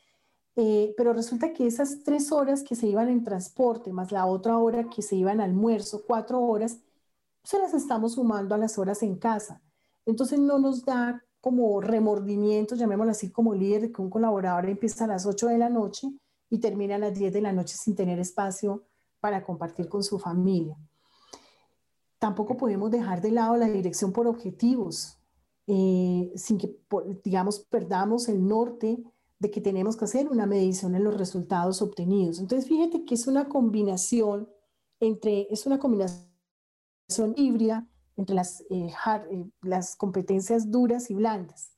eh, 0.57 0.95
pero 0.97 1.13
resulta 1.13 1.53
que 1.53 1.67
esas 1.67 2.03
tres 2.05 2.31
horas 2.31 2.63
que 2.63 2.77
se 2.77 2.87
iban 2.87 3.09
en 3.09 3.25
transporte, 3.25 3.93
más 3.93 4.13
la 4.13 4.27
otra 4.27 4.59
hora 4.59 4.91
que 4.91 5.03
se 5.03 5.17
iban 5.17 5.41
almuerzo, 5.41 6.03
cuatro 6.07 6.41
horas, 6.43 6.79
se 7.43 7.59
las 7.59 7.75
estamos 7.75 8.15
sumando 8.15 8.55
a 8.55 8.59
las 8.59 8.79
horas 8.79 9.03
en 9.03 9.17
casa. 9.17 9.63
Entonces 10.05 10.39
no 10.39 10.59
nos 10.59 10.85
da 10.85 11.25
como 11.41 11.81
remordimiento, 11.81 12.77
llamémoslo 12.77 13.11
así, 13.13 13.31
como 13.31 13.55
líder 13.55 13.83
de 13.83 13.93
que 13.93 14.03
un 14.03 14.11
colaborador 14.11 14.69
empieza 14.69 15.05
a 15.05 15.09
las 15.09 15.27
8 15.27 15.49
de 15.49 15.59
la 15.59 15.69
noche 15.69 16.09
y 16.51 16.59
termina 16.59 16.95
a 16.95 16.99
las 16.99 17.19
10 17.19 17.33
de 17.33 17.41
la 17.41 17.53
noche 17.53 17.77
sin 17.77 17.97
tener 17.97 18.21
espacio 18.21 18.85
para 19.21 19.43
compartir 19.43 19.89
con 19.89 20.05
su 20.05 20.19
familia. 20.19 20.77
Tampoco 22.19 22.57
podemos 22.57 22.91
dejar 22.91 23.21
de 23.21 23.33
lado 23.33 23.57
la 23.57 23.67
dirección 23.67 24.13
por 24.13 24.29
objetivos, 24.29 25.19
eh, 25.67 26.33
sin 26.37 26.59
que, 26.59 26.77
digamos, 27.25 27.61
perdamos 27.61 28.29
el 28.29 28.47
norte 28.47 29.03
de 29.43 29.51
que 29.51 29.61
tenemos 29.61 29.97
que 29.97 30.05
hacer 30.05 30.29
una 30.29 30.47
medición 30.47 30.95
en 30.95 31.03
los 31.03 31.19
resultados 31.19 31.83
obtenidos. 31.83 32.39
Entonces, 32.39 32.69
fíjate 32.69 33.05
que 33.05 33.17
es 33.17 33.27
una 33.27 33.49
combinación 33.49 34.49
entre, 35.01 35.49
es 35.51 35.67
una 35.67 35.81
combinación 35.81 36.29
híbrida 37.35 37.89
entre 38.17 38.37
las, 38.37 38.61
eh, 38.71 38.87
eh, 39.31 39.45
las 39.63 39.97
competencias 39.97 40.71
duras 40.71 41.11
y 41.11 41.15
blandas. 41.15 41.73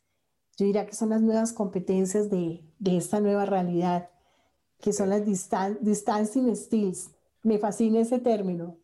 Yo 0.59 0.66
diría 0.66 0.85
que 0.85 0.94
son 0.94 1.09
las 1.09 1.22
nuevas 1.22 1.55
competencias 1.55 2.29
de, 2.29 2.62
de 2.79 2.96
esta 2.98 3.20
nueva 3.20 3.46
realidad, 3.46 4.11
que 4.79 4.92
son 4.92 5.09
las 5.09 5.24
distan 5.24 5.79
distancing 5.81 6.55
skills. 6.55 7.12
Me 7.42 7.59
fascina 7.59 8.00
ese 8.00 8.18
término. 8.18 8.77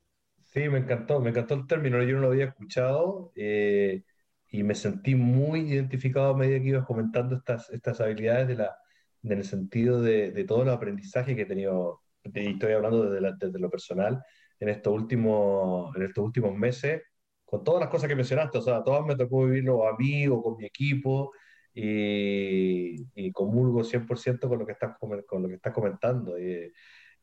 Sí, 0.55 0.71
me 0.71 0.79
encantó, 0.79 1.21
me 1.21 1.31
encantó 1.31 1.53
el 1.53 1.67
término, 1.67 2.03
yo 2.03 2.15
no 2.15 2.23
lo 2.23 2.29
había 2.29 2.47
escuchado 2.47 3.31
eh, 3.37 4.05
y 4.51 4.63
me 4.63 4.75
sentí 4.75 5.15
muy 5.15 5.61
identificado 5.61 6.31
a 6.35 6.37
medida 6.37 6.61
que 6.61 6.69
ibas 6.69 6.87
comentando 6.87 7.37
estas, 7.37 7.71
estas 7.71 8.01
habilidades 8.01 8.49
de 8.49 8.57
la, 8.57 8.77
en 9.23 9.33
el 9.33 9.45
sentido 9.45 10.03
de, 10.03 10.33
de 10.33 10.45
todo 10.45 10.63
el 10.63 10.71
aprendizaje 10.71 11.37
que 11.37 11.43
he 11.43 11.47
tenido, 11.47 12.03
y 12.25 12.53
estoy 12.53 12.73
hablando 12.73 13.09
desde, 13.11 13.33
desde, 13.39 13.59
lo 13.59 13.71
personal, 13.71 14.23
en 14.59 14.69
estos, 14.69 14.93
últimos, 14.93 15.95
en 15.97 16.03
estos 16.03 16.25
últimos 16.25 16.55
meses, 16.55 17.03
con 17.45 17.65
todas 17.65 17.81
las 17.81 17.91
cosas 17.91 18.09
que 18.09 18.17
mencionaste, 18.17 18.59
o 18.59 18.63
sea, 18.63 18.83
todas 18.83 19.07
me 19.07 19.17
tocó 19.17 19.45
vivirlo 19.47 19.89
a 19.89 19.97
mí 19.97 20.27
o 20.29 20.43
con 20.43 20.57
mi 20.57 20.67
equipo, 20.67 21.33
y, 21.73 23.07
y 23.15 23.33
comulgo 23.33 23.85
100% 23.85 24.49
con 24.49 24.59
lo 24.59 24.67
que 24.67 24.73
estás, 24.73 24.97
con 24.99 25.43
lo 25.43 25.49
que 25.49 25.55
estás 25.55 25.73
comentando. 25.73 26.39
Y, 26.39 26.73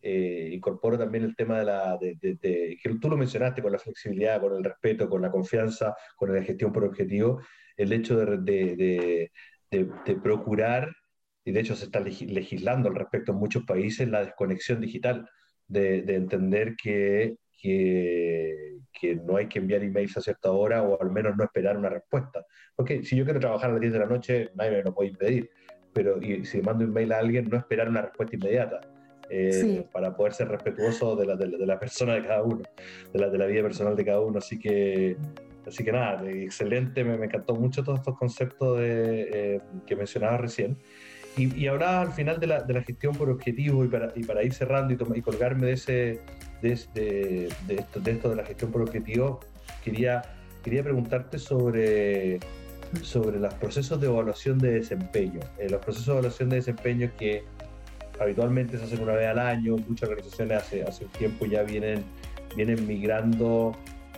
eh, 0.01 0.59
también 0.97 1.23
el 1.23 1.35
tema 1.35 1.59
de 1.59 1.65
la, 1.65 1.97
que 1.99 2.77
tú 3.01 3.09
lo 3.09 3.17
mencionaste, 3.17 3.61
con 3.61 3.71
la 3.71 3.79
flexibilidad, 3.79 4.39
con 4.39 4.55
el 4.55 4.63
respeto, 4.63 5.09
con 5.09 5.21
la 5.21 5.31
confianza, 5.31 5.95
con 6.15 6.33
la 6.33 6.43
gestión 6.43 6.71
por 6.71 6.83
objetivo, 6.83 7.41
el 7.75 7.91
hecho 7.93 8.17
de, 8.17 9.31
procurar, 10.23 10.93
y 11.43 11.51
de 11.51 11.59
hecho 11.59 11.75
se 11.75 11.85
está 11.85 11.99
legislando 11.99 12.89
al 12.89 12.95
respecto 12.95 13.31
en 13.31 13.39
muchos 13.39 13.63
países, 13.63 14.07
la 14.07 14.23
desconexión 14.23 14.79
digital, 14.81 15.29
de, 15.67 15.99
entender 16.15 16.75
que, 16.75 17.35
no 19.25 19.37
hay 19.37 19.47
que 19.47 19.59
enviar 19.59 19.83
emails 19.83 20.17
a 20.17 20.21
cierta 20.21 20.51
hora 20.51 20.83
o 20.83 21.01
al 21.01 21.11
menos 21.11 21.35
no 21.35 21.43
esperar 21.43 21.77
una 21.77 21.89
respuesta. 21.89 22.45
Porque 22.75 23.03
si 23.03 23.15
yo 23.15 23.25
quiero 23.25 23.39
trabajar 23.39 23.69
a 23.69 23.73
las 23.73 23.81
10 23.81 23.93
de 23.93 23.99
la 23.99 24.05
noche, 24.05 24.49
nadie 24.55 24.71
me 24.71 24.83
lo 24.83 24.93
puede 24.93 25.09
impedir. 25.09 25.49
Pero 25.93 26.21
y, 26.21 26.45
si 26.45 26.61
mando 26.61 26.85
un 26.85 26.93
mail 26.93 27.11
a 27.11 27.19
alguien, 27.19 27.49
no 27.49 27.57
esperar 27.57 27.89
una 27.89 28.03
respuesta 28.03 28.35
inmediata 28.35 28.96
eh, 29.29 29.85
para 29.91 30.15
poder 30.15 30.33
ser 30.33 30.47
respetuoso 30.49 31.15
de 31.15 31.25
la, 31.25 31.35
de, 31.35 31.47
la, 31.65 31.79
persona 31.79 32.15
de 32.15 32.23
cada 32.23 32.43
uno, 32.43 32.63
de 33.13 33.19
la, 33.19 33.29
de 33.29 33.37
la 33.37 33.45
vida 33.45 33.61
personal 33.61 33.95
de 33.95 34.05
cada 34.05 34.19
uno. 34.21 34.37
Así 34.37 34.59
que, 34.59 35.17
así 35.65 35.83
que 35.83 35.91
nada, 35.91 36.29
excelente, 36.29 37.03
me, 37.03 37.17
me 37.17 37.25
encantó 37.25 37.55
mucho 37.55 37.83
todos 37.83 37.99
estos 37.99 38.17
conceptos 38.17 38.79
de, 38.79 39.29
eh, 39.31 39.61
que 39.85 39.95
mencionabas 39.95 40.41
recién. 40.41 40.77
Y, 41.35 41.55
y 41.55 41.67
hablaba 41.67 42.01
al 42.01 42.13
final 42.13 42.39
de 42.39 42.47
la, 42.47 42.63
de 42.63 42.73
la 42.73 42.81
gestión 42.81 43.13
por 43.15 43.29
objetivos 43.29 43.85
y 43.85 43.89
para, 43.89 44.11
y 44.15 44.23
para 44.23 44.43
ir 44.43 44.53
cerrando 44.53 44.93
y, 44.93 45.17
y 45.17 45.21
colgarme 45.21 45.67
de, 45.67 45.73
ese, 45.73 46.21
de, 46.61 46.79
de, 46.93 47.49
de, 47.67 47.75
esto, 47.75 47.99
de 47.99 48.11
esto 48.11 48.29
de 48.29 48.35
la 48.35 48.45
gestión 48.45 48.71
por 48.71 48.81
objetivos, 48.81 49.45
quería, 49.83 50.21
quería 50.63 50.83
preguntarte 50.83 51.37
sobre 51.37 52.39
sobre 53.01 53.39
los 53.39 53.53
procesos 53.55 53.99
de 53.99 54.07
evaluación 54.07 54.57
de 54.57 54.71
desempeño. 54.73 55.39
Eh, 55.57 55.69
los 55.69 55.81
procesos 55.83 56.07
de 56.07 56.11
evaluación 56.13 56.49
de 56.49 56.55
desempeño 56.57 57.11
que 57.17 57.43
habitualmente 58.19 58.77
se 58.77 58.83
hacen 58.83 59.01
una 59.01 59.13
vez 59.13 59.27
al 59.27 59.39
año, 59.39 59.77
muchas 59.87 60.09
organizaciones 60.09 60.57
hace, 60.57 60.83
hace 60.83 61.05
un 61.05 61.11
tiempo 61.11 61.45
ya 61.45 61.63
vienen, 61.63 62.03
vienen 62.55 62.85
migrando 62.87 63.75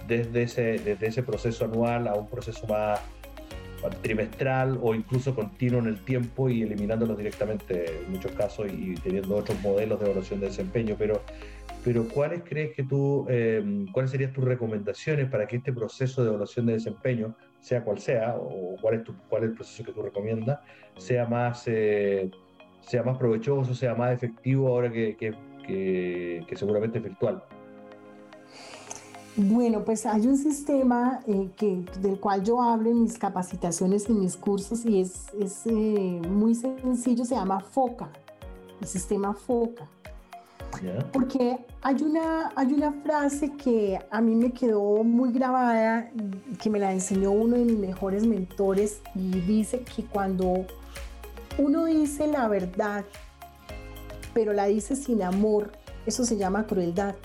desde 0.08 0.44
ese, 0.44 0.62
desde 0.80 1.08
ese 1.08 1.24
proceso 1.24 1.66
anual 1.66 2.08
a 2.08 2.16
un 2.16 2.28
proceso 2.28 2.66
más 2.68 3.00
trimestral 4.02 4.78
o 4.82 4.94
incluso 4.94 5.34
continuo 5.34 5.80
en 5.80 5.88
el 5.88 6.04
tiempo 6.04 6.50
y 6.50 6.64
eliminándolos 6.64 7.18
directamente 7.18 8.00
en 8.02 8.12
muchos 8.12 8.32
casos 8.34 8.68
y, 8.72 8.96
teniendo 8.96 9.36
otros 9.36 9.60
modelos 9.62 10.00
de 10.00 10.06
evaluación 10.06 10.40
de 10.40 10.48
desempeño. 10.48 10.96
Pero, 10.98 11.22
pero 11.84 12.08
¿cuáles 12.08 12.42
crees 12.44 12.76
que 12.76 12.84
tú, 12.84 13.26
eh, 13.30 13.86
cuáles 13.94 14.12
serían 14.12 14.34
tus 14.34 14.44
recomendaciones 14.44 15.30
para 15.30 15.48
que 15.48 15.58
este 15.58 15.72
proceso 15.72 16.24
de 16.24 16.30
evaluación 16.30 16.66
de 16.66 16.74
desempeño, 16.74 17.36
sea 17.62 17.84
cual 17.84 18.00
sea, 18.00 18.36
o 18.36 18.76
cuál 18.82 18.96
es, 18.96 19.04
tu, 19.04 19.16
cuál 19.30 19.44
es 19.44 19.50
el 19.50 19.56
proceso 19.56 19.84
que 19.84 19.92
tú 19.94 20.02
recomiendas, 20.02 20.60
sea 20.98 21.26
más... 21.26 21.64
Eh, 21.68 22.30
sea 22.82 23.04
más 23.04 23.18
provechoso, 23.18 23.74
sea 23.74 23.96
más 23.96 24.14
efectivo 24.14 24.68
ahora 24.68 24.92
que, 24.92 25.16
que, 25.16 26.46
que, 26.48 26.56
seguramente 26.56 26.98
es 26.98 27.04
virtual? 27.04 27.44
Bueno, 29.36 29.86
pues 29.86 30.06
hay 30.06 30.28
un 30.28 30.38
sistema 30.38 31.22
eh, 31.28 31.50
que, 31.56 31.86
del 32.02 32.20
cual 32.20 32.44
yo 32.44 32.62
hablo 32.62 32.90
en 32.90 33.04
mis 33.04 33.18
capacitaciones, 33.18 34.10
en 34.10 34.20
mis 34.20 34.36
cursos, 34.36 34.86
y 34.86 35.02
es, 35.02 35.28
es 35.40 35.66
eh, 35.66 36.22
muy 36.30 36.56
sencillo, 36.56 37.24
se 37.24 37.36
llama 37.36 37.60
FOCA, 37.60 38.10
el 38.82 38.88
sistema 38.88 39.34
FOCA. 39.34 39.88
Porque 41.12 41.58
hay 41.82 42.04
una, 42.04 42.52
hay 42.56 42.74
una 42.74 42.92
frase 42.92 43.52
que 43.56 44.00
a 44.10 44.22
mí 44.22 44.36
me 44.36 44.52
quedó 44.52 45.04
muy 45.04 45.32
grabada, 45.32 46.12
que 46.62 46.70
me 46.70 46.80
la 46.80 46.94
enseñó 46.94 47.32
uno 47.32 47.58
de 47.58 47.66
mis 47.66 47.78
mejores 47.78 48.26
mentores, 48.26 49.02
y 49.16 49.32
dice 49.42 49.82
que 49.82 50.04
cuando 50.06 50.66
uno 51.58 51.86
dice 51.86 52.28
la 52.28 52.48
verdad, 52.48 53.06
pero 54.34 54.54
la 54.54 54.66
dice 54.66 54.96
sin 54.96 55.24
amor, 55.24 55.72
eso 56.06 56.24
se 56.24 56.38
llama 56.38 56.66
crueldad. 56.66 57.16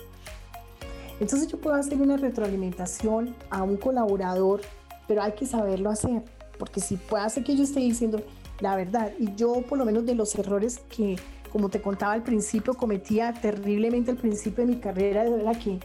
Entonces 1.19 1.47
yo 1.47 1.59
puedo 1.59 1.75
hacer 1.75 2.01
una 2.01 2.17
retroalimentación 2.17 3.35
a 3.49 3.63
un 3.63 3.77
colaborador, 3.77 4.61
pero 5.07 5.21
hay 5.21 5.31
que 5.33 5.45
saberlo 5.45 5.89
hacer, 5.89 6.23
porque 6.59 6.81
si 6.81 6.97
puede 6.97 7.23
hacer 7.23 7.43
que 7.43 7.55
yo 7.55 7.63
esté 7.63 7.79
diciendo 7.79 8.21
la 8.59 8.75
verdad, 8.75 9.11
y 9.19 9.33
yo 9.35 9.61
por 9.61 9.77
lo 9.77 9.85
menos 9.85 10.05
de 10.05 10.15
los 10.15 10.35
errores 10.35 10.79
que, 10.89 11.17
como 11.51 11.69
te 11.69 11.81
contaba 11.81 12.13
al 12.13 12.23
principio, 12.23 12.73
cometía 12.73 13.33
terriblemente 13.33 14.11
al 14.11 14.17
principio 14.17 14.65
de 14.65 14.73
mi 14.73 14.79
carrera, 14.79 15.25
era 15.25 15.53
que, 15.53 15.79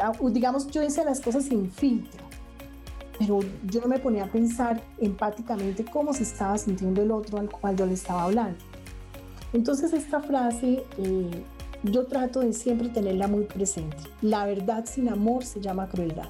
ah, 0.00 0.12
digamos, 0.30 0.68
yo 0.68 0.82
hice 0.82 1.04
las 1.04 1.20
cosas 1.20 1.44
sin 1.44 1.70
filtro 1.70 2.25
pero 3.18 3.40
yo 3.64 3.80
no 3.80 3.88
me 3.88 3.98
ponía 3.98 4.24
a 4.24 4.30
pensar 4.30 4.82
empáticamente 4.98 5.84
cómo 5.84 6.12
se 6.12 6.22
estaba 6.22 6.58
sintiendo 6.58 7.02
el 7.02 7.10
otro 7.10 7.38
al 7.38 7.50
cual 7.50 7.76
yo 7.76 7.86
le 7.86 7.94
estaba 7.94 8.24
hablando. 8.24 8.58
Entonces 9.52 9.92
esta 9.92 10.20
frase 10.20 10.84
eh, 10.98 11.44
yo 11.82 12.06
trato 12.06 12.40
de 12.40 12.52
siempre 12.52 12.88
tenerla 12.88 13.28
muy 13.28 13.44
presente. 13.44 13.96
La 14.22 14.44
verdad 14.44 14.84
sin 14.86 15.08
amor 15.08 15.44
se 15.44 15.60
llama 15.60 15.88
crueldad. 15.88 16.28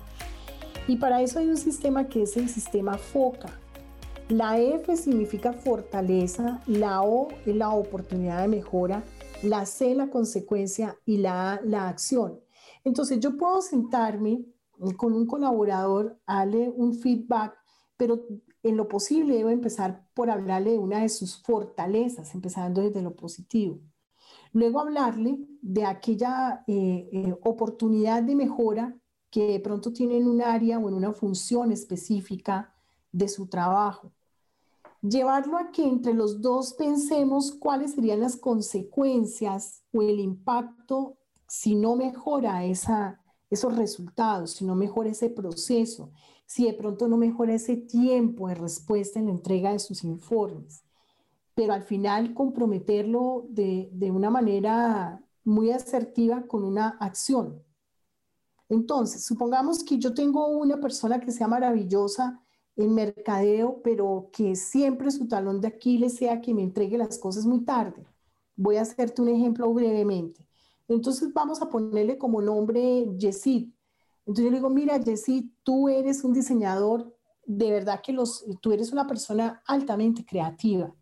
Y 0.89 0.97
para 0.97 1.23
eso 1.23 1.39
hay 1.39 1.49
un 1.49 1.57
sistema 1.57 2.09
que 2.09 2.23
es 2.23 2.37
el 2.37 2.49
sistema 2.49 2.97
FOCA. 2.99 3.49
La 4.29 4.59
F 4.59 4.97
significa 4.97 5.53
fortaleza, 5.53 6.61
la 6.67 7.03
O 7.03 7.29
es 7.45 7.55
la 7.55 7.71
oportunidad 7.71 8.43
de 8.43 8.49
mejora, 8.49 9.05
la 9.43 9.67
C 9.67 9.95
la 9.95 10.11
consecuencia 10.11 10.97
y 11.05 11.19
la 11.19 11.53
A 11.53 11.61
la 11.63 11.89
acción. 11.89 12.41
Entonces 12.85 13.21
yo 13.21 13.37
puedo 13.37 13.63
sentarme 13.63 14.45
con 14.97 15.13
un 15.13 15.27
colaborador, 15.27 16.19
darle 16.27 16.69
un 16.69 16.95
feedback, 16.95 17.55
pero 17.97 18.27
en 18.63 18.77
lo 18.77 18.89
posible 18.89 19.37
debo 19.37 19.51
empezar 19.51 20.07
por 20.15 20.31
hablarle 20.31 20.73
de 20.73 20.79
una 20.79 21.01
de 21.01 21.09
sus 21.09 21.43
fortalezas, 21.43 22.35
empezando 22.35 22.83
desde 22.83 23.03
lo 23.03 23.15
positivo. 23.15 23.81
Luego 24.53 24.81
hablarle 24.81 25.39
de 25.63 25.85
aquella 25.85 26.65
eh, 26.67 27.09
eh, 27.13 27.37
oportunidad 27.43 28.23
de 28.23 28.35
mejora 28.35 28.97
que 29.31 29.47
de 29.49 29.61
pronto 29.61 29.93
tiene 29.93 30.17
en 30.17 30.27
un 30.27 30.43
área 30.43 30.79
o 30.79 30.89
en 30.89 30.95
una 30.95 31.13
función 31.13 31.73
específica 31.73 32.75
de 33.13 33.29
su 33.29 33.47
trabajo. 33.49 34.13
Llevarlo 35.03 35.59
a 35.59 35.71
que 35.71 35.85
entre 35.85 36.15
los 36.15 36.41
dos 36.41 36.75
pensemos 36.75 37.53
cuáles 37.53 37.93
serían 37.93 38.21
las 38.21 38.37
consecuencias 38.37 39.83
o 39.93 40.03
el 40.03 40.21
impacto 40.21 41.19
si 41.47 41.75
no 41.75 41.97
mejora 41.97 42.65
esa, 42.65 43.21
esos 43.51 43.77
resultados, 43.77 44.53
si 44.53 44.65
no 44.65 44.75
mejora 44.75 45.11
ese 45.11 45.31
proceso, 45.31 46.11
si 46.47 46.67
de 46.67 46.75
pronto 46.75 47.09
no 47.09 47.17
mejora 47.17 47.55
ese 47.55 47.77
tiempo 47.77 48.49
de 48.49 48.55
respuesta 48.55 49.19
en 49.19 49.27
la 49.27 49.33
entrega 49.33 49.73
de 49.73 49.79
sus 49.79 50.05
informes. 50.05 50.85
Pero 51.55 51.73
al 51.73 51.83
final 51.83 52.35
comprometerlo 52.35 53.47
de, 53.49 53.89
de 53.93 54.11
una 54.11 54.31
manera 54.31 55.23
muy 55.45 55.71
asertiva 55.71 56.47
con 56.47 56.65
una 56.65 56.89
acción. 57.01 57.63
Entonces, 58.69 59.25
supongamos 59.25 59.85
que 59.85 59.99
yo 59.99 60.13
tengo 60.13 60.49
una 60.49 60.81
persona 60.81 61.21
que 61.21 61.31
sea 61.31 61.47
maravillosa 61.47 62.41
en 62.77 62.95
mercadeo, 62.95 63.81
pero 63.83 64.29
que 64.33 64.55
siempre 64.55 65.11
su 65.11 65.29
talón 65.29 65.61
de 65.61 65.69
Aquiles 65.69 66.17
sea 66.17 66.41
que 66.41 66.53
me 66.53 66.63
entregue 66.63 66.99
las 66.99 67.19
cosas 67.19 67.47
muy 67.47 67.65
tarde. 67.65 68.07
Voy 68.55 68.77
a 68.77 68.83
hacerte 68.83 69.23
un 69.23 69.29
ejemplo 69.29 69.73
brevemente. 69.73 70.46
Entonces 70.89 71.33
vamos 71.33 71.61
a 71.63 71.69
ponerle 71.69 72.19
como 72.19 72.41
nombre 72.41 73.07
Yesid. 73.17 73.69
Entonces 74.21 74.45
yo 74.45 74.51
le 74.51 74.57
digo, 74.57 74.71
mira 74.71 74.99
Yesid, 74.99 75.51
tú 75.63 75.89
eres 75.89 76.25
un 76.25 76.33
diseñador, 76.33 77.15
de 77.45 77.71
verdad 77.71 78.01
que 78.03 78.13
los, 78.13 78.45
tú 78.61 78.73
eres 78.73 78.93
una 78.93 79.07
persona 79.07 79.63
altamente 79.67 80.25
creativa. 80.25 80.93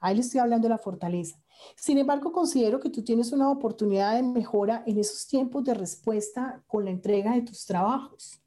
Ahí 0.00 0.16
le 0.16 0.22
estoy 0.22 0.40
hablando 0.40 0.66
de 0.66 0.74
la 0.74 0.78
fortaleza. 0.78 1.40
Sin 1.76 1.98
embargo, 1.98 2.32
considero 2.32 2.80
que 2.80 2.90
tú 2.90 3.04
tienes 3.04 3.30
una 3.32 3.50
oportunidad 3.50 4.14
de 4.16 4.22
mejora 4.22 4.82
en 4.86 4.98
esos 4.98 5.26
tiempos 5.28 5.62
de 5.62 5.74
respuesta 5.74 6.62
con 6.66 6.84
la 6.84 6.90
entrega 6.90 7.34
de 7.34 7.42
tus 7.42 7.64
trabajos. 7.66 8.40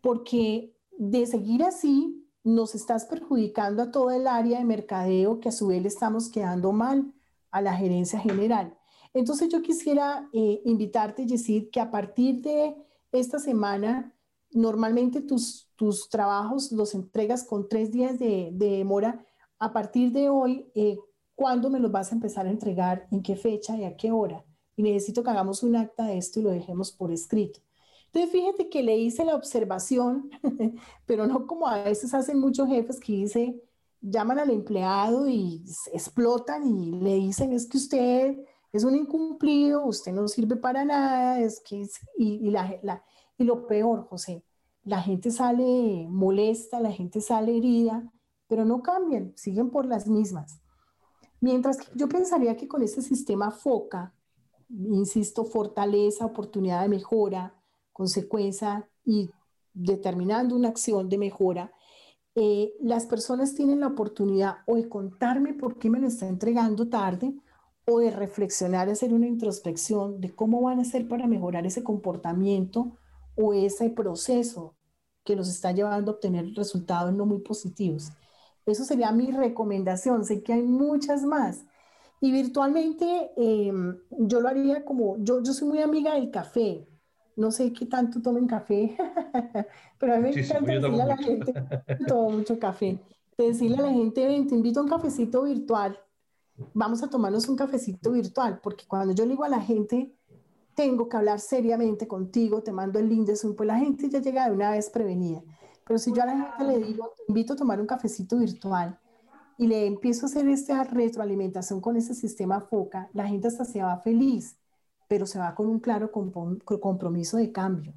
Porque 0.00 0.74
de 0.96 1.26
seguir 1.26 1.62
así, 1.64 2.24
nos 2.44 2.74
estás 2.74 3.06
perjudicando 3.06 3.82
a 3.82 3.90
todo 3.90 4.10
el 4.10 4.26
área 4.26 4.58
de 4.58 4.64
mercadeo 4.64 5.40
que 5.40 5.48
a 5.48 5.52
su 5.52 5.68
vez 5.68 5.82
le 5.82 5.88
estamos 5.88 6.28
quedando 6.28 6.72
mal 6.72 7.12
a 7.50 7.62
la 7.62 7.74
gerencia 7.74 8.18
general. 8.18 8.76
Entonces 9.14 9.48
yo 9.48 9.62
quisiera 9.62 10.28
eh, 10.32 10.60
invitarte, 10.64 11.24
Yesid, 11.24 11.70
que 11.70 11.80
a 11.80 11.90
partir 11.90 12.42
de 12.42 12.74
esta 13.12 13.38
semana, 13.38 14.12
normalmente 14.50 15.20
tus, 15.20 15.68
tus 15.76 16.08
trabajos 16.08 16.72
los 16.72 16.94
entregas 16.94 17.44
con 17.44 17.68
tres 17.68 17.92
días 17.92 18.18
de, 18.18 18.50
demora. 18.52 19.24
A 19.60 19.72
partir 19.72 20.10
de 20.10 20.28
hoy, 20.28 20.70
eh, 20.74 20.98
¿cuándo 21.36 21.70
me 21.70 21.78
los 21.78 21.92
vas 21.92 22.10
a 22.10 22.16
empezar 22.16 22.46
a 22.46 22.50
entregar? 22.50 23.06
¿En 23.12 23.22
qué 23.22 23.36
fecha 23.36 23.76
y 23.76 23.84
a 23.84 23.96
qué 23.96 24.10
hora? 24.10 24.44
Y 24.76 24.82
necesito 24.82 25.22
que 25.22 25.30
hagamos 25.30 25.62
un 25.62 25.76
acta 25.76 26.06
de 26.06 26.18
esto 26.18 26.40
y 26.40 26.42
lo 26.42 26.50
dejemos 26.50 26.90
por 26.90 27.12
escrito. 27.12 27.60
Entonces, 28.06 28.32
fíjate 28.32 28.68
que 28.68 28.82
le 28.82 28.96
hice 28.96 29.24
la 29.24 29.36
observación, 29.36 30.30
pero 31.06 31.26
no 31.28 31.46
como 31.46 31.68
a 31.68 31.84
veces 31.84 32.14
hacen 32.14 32.40
muchos 32.40 32.68
jefes 32.68 32.98
que 32.98 33.12
dice, 33.12 33.62
llaman 34.00 34.40
al 34.40 34.50
empleado 34.50 35.28
y 35.28 35.64
explotan 35.92 36.66
y 36.66 36.92
le 37.00 37.14
dicen, 37.14 37.52
es 37.52 37.66
que 37.66 37.76
usted 37.78 38.38
es 38.74 38.82
un 38.82 38.96
incumplido, 38.96 39.86
usted 39.86 40.12
no 40.12 40.26
sirve 40.26 40.56
para 40.56 40.84
nada, 40.84 41.38
es 41.38 41.60
que, 41.60 41.86
y, 42.18 42.50
la, 42.50 43.04
y 43.38 43.44
lo 43.44 43.68
peor, 43.68 44.08
José, 44.08 44.42
la 44.82 45.00
gente 45.00 45.30
sale 45.30 46.08
molesta, 46.10 46.80
la 46.80 46.90
gente 46.90 47.20
sale 47.20 47.56
herida, 47.56 48.12
pero 48.48 48.64
no 48.64 48.82
cambian, 48.82 49.32
siguen 49.36 49.70
por 49.70 49.86
las 49.86 50.08
mismas. 50.08 50.60
Mientras 51.40 51.76
que 51.76 51.86
yo 51.94 52.08
pensaría 52.08 52.56
que 52.56 52.66
con 52.66 52.82
este 52.82 53.00
sistema 53.00 53.52
FOCA, 53.52 54.12
insisto, 54.68 55.44
fortaleza, 55.44 56.26
oportunidad 56.26 56.82
de 56.82 56.88
mejora, 56.88 57.54
consecuencia 57.92 58.88
y 59.04 59.30
determinando 59.72 60.56
una 60.56 60.70
acción 60.70 61.08
de 61.08 61.18
mejora, 61.18 61.72
eh, 62.34 62.74
las 62.80 63.06
personas 63.06 63.54
tienen 63.54 63.78
la 63.78 63.86
oportunidad 63.86 64.56
o 64.66 64.74
de 64.74 64.88
contarme 64.88 65.54
por 65.54 65.78
qué 65.78 65.90
me 65.90 66.00
lo 66.00 66.08
está 66.08 66.26
entregando 66.26 66.88
tarde 66.88 67.36
o 67.86 67.98
de 67.98 68.10
reflexionar, 68.10 68.88
hacer 68.88 69.12
una 69.12 69.26
introspección 69.26 70.20
de 70.20 70.34
cómo 70.34 70.62
van 70.62 70.78
a 70.78 70.82
hacer 70.82 71.06
para 71.06 71.26
mejorar 71.26 71.66
ese 71.66 71.82
comportamiento 71.82 72.96
o 73.36 73.52
ese 73.52 73.90
proceso 73.90 74.74
que 75.24 75.36
los 75.36 75.48
está 75.48 75.72
llevando 75.72 76.12
a 76.12 76.14
obtener 76.14 76.54
resultados 76.54 77.12
no 77.12 77.26
muy 77.26 77.40
positivos. 77.40 78.12
Eso 78.66 78.84
sería 78.84 79.12
mi 79.12 79.30
recomendación. 79.30 80.24
Sé 80.24 80.42
que 80.42 80.54
hay 80.54 80.62
muchas 80.62 81.22
más. 81.22 81.64
Y 82.20 82.32
virtualmente 82.32 83.32
em, 83.36 83.98
yo 84.10 84.40
lo 84.40 84.48
haría 84.48 84.84
como, 84.84 85.16
yo, 85.18 85.42
yo 85.42 85.52
soy 85.52 85.68
muy 85.68 85.80
amiga 85.80 86.14
del 86.14 86.30
café. 86.30 86.86
No 87.36 87.50
sé 87.50 87.72
qué 87.72 87.86
tanto 87.86 88.22
tomen 88.22 88.46
café, 88.46 88.96
pero 89.98 90.14
a 90.14 90.18
mí 90.18 90.30
me 90.30 90.40
encanta 90.40 90.72
decirle 90.72 91.02
a 91.02 91.06
la 91.06 91.16
gente, 91.16 91.52
tomo 92.06 92.30
mucho 92.30 92.58
café, 92.60 93.00
decirle 93.36 93.78
a 93.78 93.82
la 93.82 93.90
gente, 93.92 94.24
ven, 94.24 94.46
te 94.46 94.54
invito 94.54 94.78
a 94.78 94.84
un 94.84 94.88
cafecito 94.88 95.42
virtual, 95.42 95.98
vamos 96.72 97.02
a 97.02 97.08
tomarnos 97.08 97.48
un 97.48 97.56
cafecito 97.56 98.12
virtual, 98.12 98.60
porque 98.62 98.84
cuando 98.86 99.14
yo 99.14 99.24
le 99.24 99.30
digo 99.30 99.44
a 99.44 99.48
la 99.48 99.60
gente, 99.60 100.14
tengo 100.74 101.08
que 101.08 101.16
hablar 101.16 101.40
seriamente 101.40 102.08
contigo, 102.08 102.62
te 102.62 102.72
mando 102.72 102.98
el 102.98 103.08
link 103.08 103.26
de 103.26 103.36
Zoom, 103.36 103.54
pues 103.54 103.66
la 103.66 103.78
gente 103.78 104.08
ya 104.08 104.20
llega 104.20 104.46
de 104.46 104.54
una 104.54 104.70
vez 104.70 104.90
prevenida. 104.90 105.42
Pero 105.86 105.98
si 105.98 106.12
yo 106.12 106.22
a 106.22 106.26
la 106.26 106.36
gente 106.36 106.64
le 106.64 106.84
digo, 106.84 107.12
te 107.16 107.24
invito 107.28 107.52
a 107.52 107.56
tomar 107.56 107.80
un 107.80 107.86
cafecito 107.86 108.38
virtual 108.38 108.98
y 109.58 109.66
le 109.66 109.86
empiezo 109.86 110.26
a 110.26 110.28
hacer 110.28 110.48
esta 110.48 110.82
retroalimentación 110.84 111.80
con 111.80 111.96
ese 111.96 112.14
sistema 112.14 112.60
FOCA, 112.60 113.10
la 113.12 113.28
gente 113.28 113.48
hasta 113.48 113.64
se 113.64 113.82
va 113.82 113.98
feliz 113.98 114.56
pero 115.08 115.26
se 115.26 115.38
va 115.38 115.54
con 115.54 115.68
un 115.68 115.80
claro 115.80 116.10
compromiso 116.10 117.36
de 117.36 117.52
cambio 117.52 117.92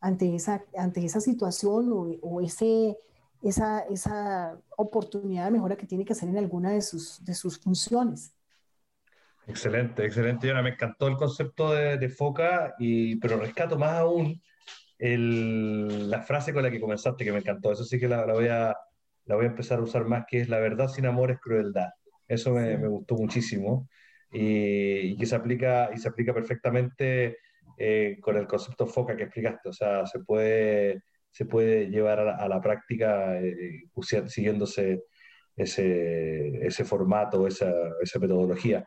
ante 0.00 0.34
esa, 0.34 0.64
ante 0.76 1.04
esa 1.04 1.20
situación 1.20 2.18
o, 2.20 2.40
ese, 2.40 2.98
esa, 3.48 3.80
esa, 3.90 4.58
oportunidad 4.76 5.44
de 5.44 5.50
mejora 5.52 5.76
que 5.76 5.86
tiene 5.86 6.04
que 6.04 6.12
hacer 6.12 6.28
en 6.28 6.38
alguna 6.38 6.72
de 6.72 6.82
sus, 6.82 7.24
de 7.24 7.34
sus 7.34 7.58
funciones. 7.58 8.34
Excelente, 9.46 10.04
excelente. 10.04 10.46
Yana, 10.46 10.62
me 10.62 10.70
encantó 10.70 11.06
el 11.06 11.16
concepto 11.16 11.72
de, 11.72 11.98
de 11.98 12.08
FOCA, 12.08 12.74
y, 12.78 13.16
pero 13.16 13.38
rescato 13.38 13.78
más 13.78 13.92
aún 13.92 14.40
el, 14.98 16.10
la 16.10 16.22
frase 16.22 16.52
con 16.52 16.62
la 16.62 16.70
que 16.70 16.80
comenzaste, 16.80 17.24
que 17.24 17.32
me 17.32 17.38
encantó. 17.38 17.72
Eso 17.72 17.84
sí 17.84 17.98
que 17.98 18.08
la, 18.08 18.24
la, 18.26 18.32
voy 18.32 18.48
a, 18.48 18.74
la 19.26 19.36
voy 19.36 19.44
a 19.44 19.48
empezar 19.48 19.78
a 19.78 19.82
usar 19.82 20.06
más, 20.06 20.24
que 20.28 20.40
es 20.40 20.48
la 20.48 20.58
verdad 20.58 20.88
sin 20.88 21.06
amor 21.06 21.30
es 21.30 21.38
crueldad. 21.40 21.90
Eso 22.26 22.52
me, 22.52 22.78
me 22.78 22.88
gustó 22.88 23.16
muchísimo 23.16 23.88
y, 24.32 25.16
que 25.16 25.26
se 25.26 25.36
aplica, 25.36 25.90
y 25.94 25.98
se 25.98 26.08
aplica 26.08 26.34
perfectamente 26.34 27.38
eh, 27.78 28.18
con 28.20 28.36
el 28.36 28.46
concepto 28.46 28.86
FOCA 28.86 29.16
que 29.16 29.24
explicaste. 29.24 29.68
O 29.68 29.72
sea, 29.72 30.06
se 30.06 30.20
puede, 30.20 31.02
se 31.34 31.44
puede 31.44 31.90
llevar 31.90 32.20
a 32.20 32.48
la, 32.48 32.60
práctica 32.60 33.40
eh, 33.40 33.82
siguiéndose 34.28 35.02
ese, 35.56 36.64
ese 36.64 36.84
formato, 36.84 37.46
esa, 37.46 37.72
esa 38.00 38.18
metodología. 38.20 38.86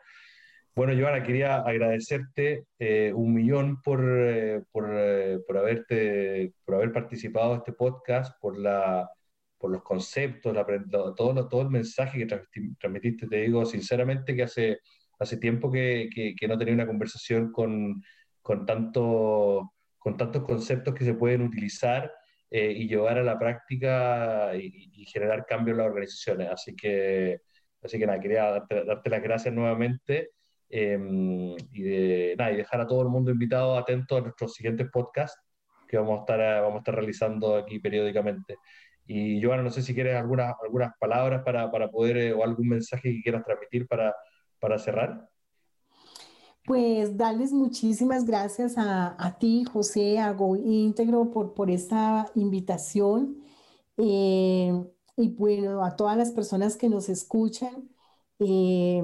Bueno, 0.74 0.94
Joana, 0.98 1.24
quería 1.24 1.58
agradecerte 1.58 2.66
eh, 2.80 3.12
un 3.14 3.34
millón 3.34 3.82
por, 3.82 4.00
por, 4.72 4.86
por, 5.46 5.58
haberte, 5.58 6.54
por 6.64 6.76
haber 6.76 6.94
participado 6.94 7.54
en 7.54 7.58
este 7.58 7.74
podcast, 7.74 8.40
por, 8.40 8.58
la, 8.58 9.10
por 9.58 9.72
los 9.72 9.84
conceptos, 9.84 10.56
la, 10.56 10.66
todo, 11.16 11.48
todo 11.48 11.62
el 11.62 11.70
mensaje 11.70 12.20
que 12.20 12.40
transmitiste. 12.80 13.28
Te 13.28 13.42
digo 13.42 13.66
sinceramente 13.66 14.36
que 14.36 14.44
hace 14.44 14.80
hace 15.20 15.38
tiempo 15.38 15.72
que, 15.72 16.10
que, 16.38 16.48
no 16.48 16.58
tenía 16.58 16.74
una 16.74 16.88
conversación 16.88 17.52
con, 17.52 18.04
con, 18.42 18.66
tanto, 18.66 19.74
con 19.98 20.18
tantos 20.18 20.44
conceptos 20.44 20.94
que 20.94 21.06
se 21.06 21.14
pueden 21.14 21.42
utilizar 21.42 22.12
eh, 22.50 22.72
y 22.72 22.88
llevar 22.88 23.18
a 23.18 23.24
la 23.24 23.38
práctica 23.38 24.56
y, 24.56 25.06
generar 25.06 25.46
cambios 25.46 25.76
en 25.76 25.78
las 25.80 25.88
organizaciones. 25.88 26.50
Así 26.50 26.76
que, 26.76 27.42
así 27.82 27.98
que 27.98 28.06
nada, 28.06 28.20
quería 28.20 28.44
darte, 28.52 28.84
darte 28.84 29.10
las 29.10 29.24
gracias 29.24 29.54
nuevamente 29.54 30.32
em, 30.70 31.56
y, 31.72 31.82
de, 31.82 32.36
nada, 32.38 32.52
y 32.52 32.58
dejar 32.58 32.82
a 32.82 32.88
todo 32.88 33.02
el 33.04 33.10
mundo 33.10 33.32
invitado, 33.32 33.78
atento 33.78 34.18
a 34.18 34.22
nuestros 34.22 34.54
siguientes 34.54 34.88
podcasts 34.92 35.42
que 35.88 35.98
vamos 35.98 36.20
a 36.20 36.22
estar, 36.22 36.62
vamos 36.62 36.76
a 36.76 36.80
estar 36.80 36.96
realizando 36.96 37.56
aquí 37.56 37.80
periódicamente. 37.80 38.58
Y 39.06 39.42
Joana, 39.42 39.64
no 39.64 39.70
sé 39.70 39.82
si 39.82 39.94
quieres 39.94 40.16
algunas, 40.16 40.54
algunas 40.62 40.92
palabras 41.00 41.44
para, 41.44 41.72
para 41.72 41.90
poder, 41.90 42.18
eh, 42.18 42.34
o 42.34 42.44
algún 42.44 42.68
mensaje 42.70 43.14
que 43.14 43.22
quieras 43.22 43.44
transmitir 43.44 43.88
para, 43.88 44.14
para 44.60 44.78
cerrar? 44.78 45.28
Pues 46.68 47.16
darles 47.16 47.54
muchísimas 47.54 48.26
gracias 48.26 48.78
a, 48.78 49.16
a 49.26 49.40
ti, 49.40 49.64
José, 49.64 50.20
a 50.20 50.34
Go 50.34 50.58
Íntegro, 50.58 51.32
por, 51.32 51.54
por 51.54 51.72
esta 51.72 52.30
invitación. 52.36 53.38
Eh, 53.98 54.74
y 55.16 55.30
bueno, 55.30 55.84
a 55.86 55.96
todas 55.96 56.18
las 56.18 56.32
personas 56.32 56.76
que 56.78 56.90
nos 56.90 57.08
escuchan, 57.10 57.90
eh, 58.40 59.02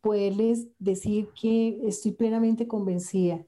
poderles 0.00 0.68
decir 0.78 1.28
que 1.38 1.80
estoy 1.86 2.12
plenamente 2.12 2.66
convencida 2.66 3.44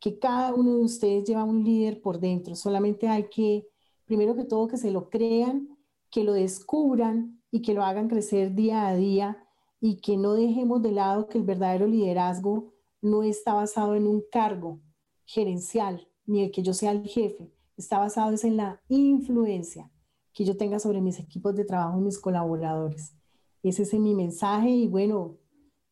que 0.00 0.18
cada 0.20 0.54
uno 0.54 0.76
de 0.76 0.84
ustedes 0.84 1.24
lleva 1.24 1.42
un 1.44 1.64
líder 1.64 2.00
por 2.00 2.20
dentro. 2.20 2.54
Solamente 2.54 3.08
hay 3.08 3.28
que, 3.30 3.66
primero 4.06 4.36
que 4.36 4.44
todo, 4.44 4.68
que 4.68 4.76
se 4.78 4.92
lo 4.92 5.10
crean, 5.10 5.76
que 6.10 6.22
lo 6.24 6.34
descubran 6.34 7.42
y 7.50 7.62
que 7.62 7.74
lo 7.74 7.84
hagan 7.84 8.08
crecer 8.08 8.54
día 8.54 8.86
a 8.86 8.94
día 8.94 9.44
y 9.80 9.96
que 9.96 10.16
no 10.16 10.34
dejemos 10.34 10.82
de 10.82 10.92
lado 10.92 11.28
que 11.28 11.38
el 11.38 11.44
verdadero 11.44 11.88
liderazgo 11.88 12.77
no 13.00 13.22
está 13.22 13.54
basado 13.54 13.94
en 13.94 14.06
un 14.06 14.22
cargo 14.30 14.80
gerencial, 15.24 16.08
ni 16.26 16.44
el 16.44 16.50
que 16.50 16.62
yo 16.62 16.74
sea 16.74 16.92
el 16.92 17.06
jefe, 17.06 17.52
está 17.76 17.98
basado 17.98 18.34
en 18.42 18.56
la 18.56 18.80
influencia 18.88 19.90
que 20.32 20.44
yo 20.44 20.56
tenga 20.56 20.78
sobre 20.78 21.00
mis 21.00 21.18
equipos 21.18 21.56
de 21.56 21.64
trabajo 21.64 21.98
y 21.98 22.02
mis 22.02 22.18
colaboradores. 22.18 23.14
Ese 23.62 23.82
es 23.82 23.94
mi 23.94 24.14
mensaje 24.14 24.70
y 24.70 24.86
bueno, 24.86 25.38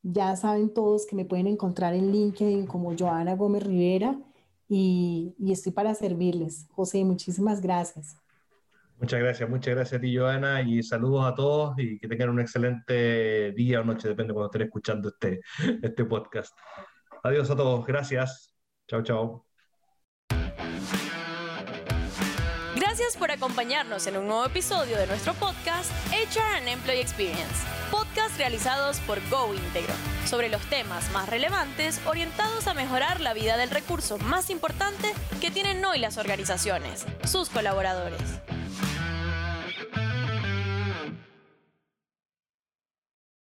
ya 0.03 0.37
saben 0.37 0.73
todos 0.73 1.07
que 1.07 1.17
me 1.17 1.25
pueden 1.25 1.49
encontrar 1.49 1.95
en 1.95 2.13
LinkedIn 2.13 2.67
como 2.67 2.97
Joana 2.97 3.35
Gómez 3.35 3.65
Rivera 3.65 4.19
y, 4.69 5.35
y 5.39 5.53
estoy 5.53 5.73
para 5.73 5.95
servirles. 5.95 6.67
José, 6.71 7.05
muchísimas 7.05 7.61
gracias. 7.61 8.17
Muchas 8.99 9.21
gracias, 9.21 9.51
muchas 9.51 9.75
gracias 9.75 9.99
a 9.99 10.01
ti, 10.01 10.17
Joana, 10.17 10.63
y 10.63 10.83
saludos 10.83 11.27
a 11.27 11.35
todos 11.35 11.79
y 11.79 11.99
que 11.99 12.09
tengan 12.09 12.31
un 12.31 12.41
excelente 12.41 13.53
día 13.53 13.81
o 13.81 13.85
noche, 13.85 14.09
depende 14.09 14.29
de 14.29 14.35
cuando 14.35 14.47
estén 14.47 14.63
escuchando 14.63 15.09
este, 15.09 15.41
este 15.83 16.05
podcast. 16.07 16.57
Adiós 17.27 17.51
a 17.51 17.57
todos, 17.57 17.85
gracias. 17.85 18.55
Chao, 18.87 19.03
chao. 19.03 19.45
Gracias 22.77 23.17
por 23.19 23.33
acompañarnos 23.33 24.07
en 24.07 24.17
un 24.17 24.29
nuevo 24.29 24.45
episodio 24.45 24.97
de 24.97 25.09
nuestro 25.09 25.35
podcast 25.35 25.91
HR 26.13 26.59
and 26.59 26.69
Employee 26.69 27.01
Experience, 27.01 27.67
podcast 27.91 28.39
realizados 28.39 29.01
por 29.01 29.19
Go 29.29 29.53
Integro, 29.53 29.93
sobre 30.25 30.49
los 30.49 30.63
temas 30.67 31.11
más 31.11 31.29
relevantes 31.29 32.01
orientados 32.07 32.69
a 32.69 32.75
mejorar 32.75 33.21
la 33.21 33.35
vida 33.35 33.57
del 33.57 33.71
recurso 33.71 34.19
más 34.19 34.49
importante 34.49 35.13
que 35.41 35.51
tienen 35.51 35.85
hoy 35.85 35.99
las 35.99 36.19
organizaciones, 36.19 37.07
sus 37.25 37.49
colaboradores. 37.49 38.41